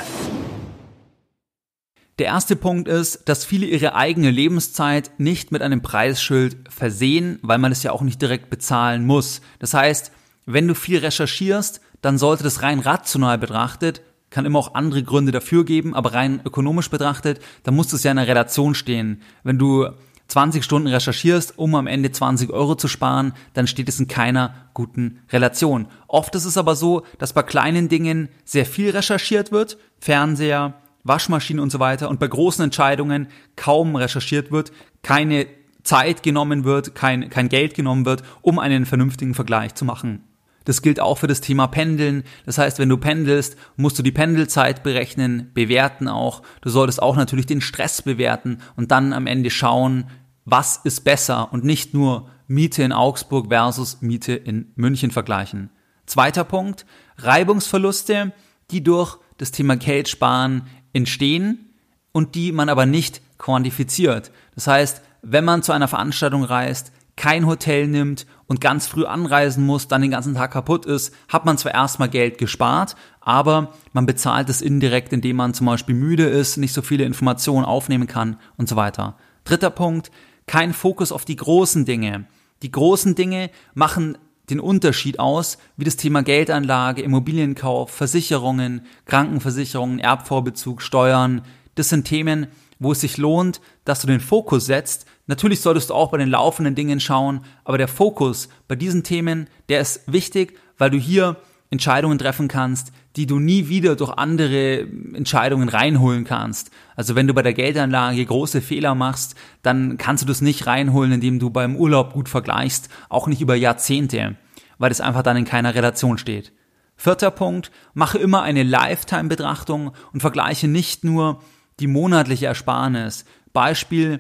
Der 2.20 2.28
erste 2.28 2.56
Punkt 2.56 2.88
ist, 2.88 3.28
dass 3.28 3.44
viele 3.44 3.66
ihre 3.66 3.96
eigene 3.96 4.30
Lebenszeit 4.30 5.10
nicht 5.18 5.52
mit 5.52 5.64
einem 5.64 5.82
Preisschild 5.82 6.58
versehen, 6.70 7.40
weil 7.42 7.58
man 7.58 7.72
es 7.72 7.82
ja 7.82 7.92
auch 7.92 8.04
nicht 8.04 8.22
direkt 8.22 8.52
bezahlen 8.52 9.06
muss. 9.08 9.42
Das 9.58 9.74
heißt, 9.74 10.12
wenn 10.46 10.68
du 10.68 10.76
viel 10.76 11.00
recherchierst, 11.00 11.82
dann 12.04 12.20
sollte 12.20 12.44
das 12.44 12.62
rein 12.62 12.80
rational 12.80 13.40
betrachtet, 13.40 14.02
kann 14.30 14.46
immer 14.46 14.60
auch 14.60 14.76
andere 14.76 15.02
Gründe 15.02 15.32
dafür 15.32 15.66
geben, 15.66 15.96
aber 15.96 16.14
rein 16.14 16.42
ökonomisch 16.46 16.92
betrachtet, 16.92 17.40
dann 17.64 17.76
muss 17.76 17.88
das 17.88 18.04
ja 18.04 18.12
in 18.12 18.20
einer 18.20 18.28
Relation 18.28 18.76
stehen. 18.76 19.24
Wenn 19.44 19.58
du 19.58 19.88
20 20.32 20.64
Stunden 20.64 20.88
recherchierst, 20.88 21.58
um 21.58 21.76
am 21.76 21.88
Ende 21.88 22.10
20 22.10 22.52
Euro 22.52 22.76
zu 22.76 22.88
sparen, 22.88 23.34
dann 23.54 23.68
steht 23.68 23.90
es 23.90 24.00
in 24.00 24.08
keiner 24.08 24.56
guten 24.74 25.20
Relation. 25.30 25.88
Oft 26.08 26.34
ist 26.36 26.46
es 26.46 26.58
aber 26.58 26.78
so, 26.78 27.04
dass 27.18 27.34
bei 27.34 27.44
kleinen 27.44 27.90
Dingen 27.90 28.30
sehr 28.46 28.66
viel 28.66 28.92
recherchiert 28.92 29.52
wird, 29.52 29.78
Fernseher, 30.00 30.76
Waschmaschinen 31.04 31.62
und 31.62 31.70
so 31.70 31.80
weiter 31.80 32.08
und 32.08 32.22
bei 32.22 32.28
großen 32.28 32.64
Entscheidungen 32.64 33.28
kaum 33.58 33.98
recherchiert 33.98 34.52
wird, 34.52 34.72
keine 35.04 35.48
Zeit 35.84 36.24
genommen 36.24 36.64
wird, 36.64 36.96
kein, 36.96 37.30
kein 37.30 37.50
Geld 37.50 37.74
genommen 37.74 38.06
wird, 38.06 38.24
um 38.42 38.58
einen 38.58 38.86
vernünftigen 38.86 39.34
Vergleich 39.34 39.76
zu 39.76 39.84
machen. 39.84 40.24
Das 40.66 40.82
gilt 40.82 41.00
auch 41.00 41.18
für 41.18 41.28
das 41.28 41.42
Thema 41.42 41.68
Pendeln. 41.68 42.24
Das 42.46 42.58
heißt, 42.58 42.78
wenn 42.80 42.90
du 42.90 42.98
pendelst, 42.98 43.58
musst 43.78 43.98
du 43.98 44.04
die 44.04 44.12
Pendelzeit 44.12 44.84
berechnen, 44.84 45.50
bewerten 45.54 46.08
auch. 46.08 46.44
Du 46.62 46.70
solltest 46.70 47.02
auch 47.02 47.16
natürlich 47.16 47.48
den 47.48 47.62
Stress 47.62 48.02
bewerten 48.02 48.60
und 48.76 48.92
dann 48.92 49.14
am 49.14 49.28
Ende 49.28 49.50
schauen, 49.50 50.06
was 50.46 50.78
ist 50.84 51.02
besser 51.02 51.52
und 51.54 51.64
nicht 51.64 51.94
nur 51.94 52.30
Miete 52.48 52.84
in 52.84 52.92
Augsburg 52.92 53.48
versus 53.50 54.02
Miete 54.02 54.34
in 54.34 54.72
München 54.76 55.12
vergleichen. 55.12 55.70
Zweiter 56.06 56.44
Punkt, 56.44 56.86
Reibungsverluste, 57.18 58.34
die 58.72 58.84
durch 58.84 59.18
das 59.38 59.52
Thema 59.52 59.78
Geld 59.78 60.10
sparen 60.10 60.68
entstehen 60.94 61.74
und 62.12 62.36
die 62.36 62.52
man 62.52 62.70
aber 62.70 62.86
nicht 62.86 63.22
quantifiziert. 63.38 64.32
Das 64.56 64.68
heißt, 64.68 65.02
wenn 65.22 65.46
man 65.46 65.64
zu 65.64 65.72
einer 65.72 65.88
Veranstaltung 65.88 66.44
reist, 66.44 66.92
kein 67.16 67.46
Hotel 67.46 67.88
nimmt 67.88 68.26
und 68.48 68.62
ganz 68.62 68.88
früh 68.88 69.06
anreisen 69.06 69.66
muss, 69.66 69.88
dann 69.88 70.02
den 70.02 70.12
ganzen 70.12 70.34
Tag 70.34 70.52
kaputt 70.52 70.86
ist, 70.86 71.14
hat 71.28 71.46
man 71.46 71.58
zwar 71.58 71.74
erstmal 71.74 72.10
Geld 72.10 72.38
gespart, 72.38 72.96
aber 73.20 73.74
man 73.94 74.06
bezahlt 74.06 74.50
es 74.50 74.62
indirekt, 74.62 75.14
indem 75.14 75.36
man 75.36 75.54
zum 75.54 75.68
Beispiel 75.68 75.96
müde 75.96 76.26
ist, 76.26 76.58
nicht 76.58 76.74
so 76.74 76.82
viele 76.82 77.04
Informationen 77.04 77.66
aufnehmen 77.66 78.08
kann 78.08 78.38
und 78.58 78.68
so 78.68 78.76
weiter. 78.76 79.18
Dritter 79.44 79.70
Punkt, 79.70 80.12
kein 80.48 80.74
Fokus 80.74 81.12
auf 81.12 81.26
die 81.26 81.36
großen 81.36 81.86
Dinge. 81.86 82.26
Die 82.62 82.72
großen 82.72 83.16
Dinge 83.16 83.50
machen 83.74 84.18
den 84.50 84.60
Unterschied 84.60 85.20
aus, 85.20 85.58
wie 85.78 85.86
das 85.86 85.96
Thema 85.96 86.24
Geldanlage, 86.24 87.02
Immobilienkauf, 87.02 87.90
Versicherungen, 87.92 88.86
Krankenversicherungen, 89.06 90.00
Erbvorbezug, 90.00 90.82
Steuern. 90.82 91.42
Das 91.76 91.90
sind 91.90 92.06
Themen, 92.06 92.48
wo 92.80 92.92
es 92.92 93.02
sich 93.02 93.18
lohnt, 93.18 93.62
dass 93.86 94.02
du 94.02 94.08
den 94.08 94.20
Fokus 94.20 94.66
setzt. 94.66 95.06
Natürlich 95.28 95.62
solltest 95.62 95.90
du 95.90 95.94
auch 95.94 96.12
bei 96.12 96.18
den 96.18 96.30
laufenden 96.30 96.76
Dingen 96.76 97.00
schauen, 97.00 97.42
aber 97.64 97.78
der 97.78 97.88
Fokus 97.88 98.50
bei 98.68 98.76
diesen 98.76 99.04
Themen, 99.04 99.48
der 99.70 99.80
ist 99.80 100.12
wichtig, 100.12 100.60
weil 100.78 100.90
du 100.90 100.98
hier 100.98 101.38
Entscheidungen 101.72 102.20
treffen 102.20 102.50
kannst, 102.50 102.92
die 103.16 103.26
du 103.26 103.40
nie 103.40 103.70
wieder 103.70 103.96
durch 103.96 104.12
andere 104.12 104.82
Entscheidungen 105.14 105.70
reinholen 105.70 106.26
kannst. 106.26 106.70
Also 106.98 107.16
wenn 107.16 107.28
du 107.28 107.34
bei 107.34 107.42
der 107.42 107.54
Geldanlage 107.54 108.26
große 108.26 108.62
Fehler 108.62 108.94
machst, 108.94 109.36
dann 109.64 109.98
kannst 109.98 110.24
du 110.24 110.28
das 110.28 110.42
nicht 110.42 110.68
reinholen, 110.68 111.14
indem 111.14 111.40
du 111.40 111.50
beim 111.50 111.78
Urlaub 111.78 112.14
gut 112.14 112.28
vergleichst, 112.28 112.90
auch 113.08 113.28
nicht 113.28 113.42
über 113.42 113.56
Jahrzehnte, 113.56 114.36
weil 114.78 114.92
es 114.92 115.02
einfach 115.02 115.24
dann 115.24 115.38
in 115.38 115.46
keiner 115.46 115.74
Relation 115.74 116.18
steht. 116.18 116.52
Vierter 116.98 117.32
Punkt, 117.32 117.72
mache 117.94 118.18
immer 118.18 118.44
eine 118.44 118.64
Lifetime-Betrachtung 118.64 119.94
und 120.14 120.20
vergleiche 120.20 120.68
nicht 120.68 121.04
nur 121.04 121.42
die 121.80 121.88
monatliche 121.88 122.46
Ersparnis. 122.46 123.26
Beispiel, 123.54 124.20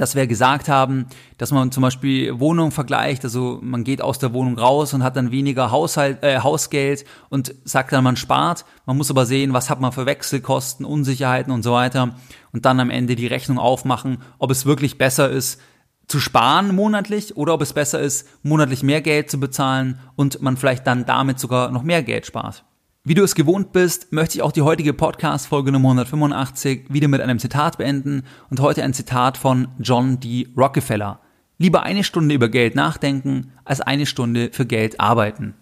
dass 0.00 0.14
wir 0.14 0.26
gesagt 0.26 0.68
haben, 0.68 1.06
dass 1.38 1.52
man 1.52 1.70
zum 1.70 1.82
Beispiel 1.82 2.38
Wohnung 2.40 2.70
vergleicht, 2.70 3.24
also 3.24 3.58
man 3.62 3.84
geht 3.84 4.02
aus 4.02 4.18
der 4.18 4.32
Wohnung 4.32 4.58
raus 4.58 4.94
und 4.94 5.02
hat 5.02 5.16
dann 5.16 5.30
weniger 5.30 5.70
Haushalt, 5.70 6.22
äh, 6.22 6.40
Hausgeld 6.40 7.04
und 7.28 7.54
sagt 7.64 7.92
dann, 7.92 8.04
man 8.04 8.16
spart. 8.16 8.64
Man 8.86 8.96
muss 8.96 9.10
aber 9.10 9.26
sehen, 9.26 9.52
was 9.52 9.70
hat 9.70 9.80
man 9.80 9.92
für 9.92 10.06
Wechselkosten, 10.06 10.84
Unsicherheiten 10.84 11.52
und 11.52 11.62
so 11.62 11.72
weiter 11.72 12.16
und 12.52 12.64
dann 12.64 12.80
am 12.80 12.90
Ende 12.90 13.16
die 13.16 13.26
Rechnung 13.26 13.58
aufmachen, 13.58 14.18
ob 14.38 14.50
es 14.50 14.66
wirklich 14.66 14.98
besser 14.98 15.30
ist, 15.30 15.60
zu 16.06 16.20
sparen 16.20 16.74
monatlich 16.74 17.36
oder 17.36 17.54
ob 17.54 17.62
es 17.62 17.72
besser 17.72 18.00
ist, 18.00 18.28
monatlich 18.42 18.82
mehr 18.82 19.00
Geld 19.00 19.30
zu 19.30 19.40
bezahlen 19.40 19.98
und 20.16 20.42
man 20.42 20.56
vielleicht 20.56 20.86
dann 20.86 21.06
damit 21.06 21.38
sogar 21.38 21.70
noch 21.70 21.82
mehr 21.82 22.02
Geld 22.02 22.26
spart. 22.26 22.64
Wie 23.06 23.12
du 23.12 23.22
es 23.22 23.34
gewohnt 23.34 23.72
bist, 23.72 24.14
möchte 24.14 24.38
ich 24.38 24.42
auch 24.42 24.50
die 24.50 24.62
heutige 24.62 24.94
Podcast-Folge 24.94 25.70
Nummer 25.70 25.90
185 25.90 26.86
wieder 26.88 27.08
mit 27.08 27.20
einem 27.20 27.38
Zitat 27.38 27.76
beenden 27.76 28.22
und 28.48 28.60
heute 28.60 28.82
ein 28.82 28.94
Zitat 28.94 29.36
von 29.36 29.68
John 29.78 30.20
D. 30.20 30.48
Rockefeller. 30.56 31.20
Lieber 31.58 31.82
eine 31.82 32.02
Stunde 32.02 32.34
über 32.34 32.48
Geld 32.48 32.74
nachdenken, 32.74 33.52
als 33.66 33.82
eine 33.82 34.06
Stunde 34.06 34.48
für 34.52 34.64
Geld 34.64 35.00
arbeiten. 35.00 35.52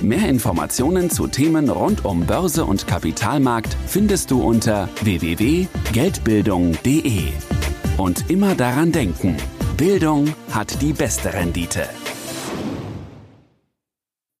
Mehr 0.00 0.26
Informationen 0.26 1.10
zu 1.10 1.26
Themen 1.26 1.68
rund 1.68 2.06
um 2.06 2.24
Börse 2.24 2.64
und 2.64 2.86
Kapitalmarkt 2.86 3.76
findest 3.86 4.30
du 4.30 4.40
unter 4.40 4.88
www.geldbildung.de. 5.02 7.32
Und 7.98 8.30
immer 8.30 8.54
daran 8.54 8.92
denken, 8.92 9.36
Bildung 9.76 10.32
hat 10.52 10.80
die 10.80 10.94
beste 10.94 11.34
Rendite. 11.34 11.86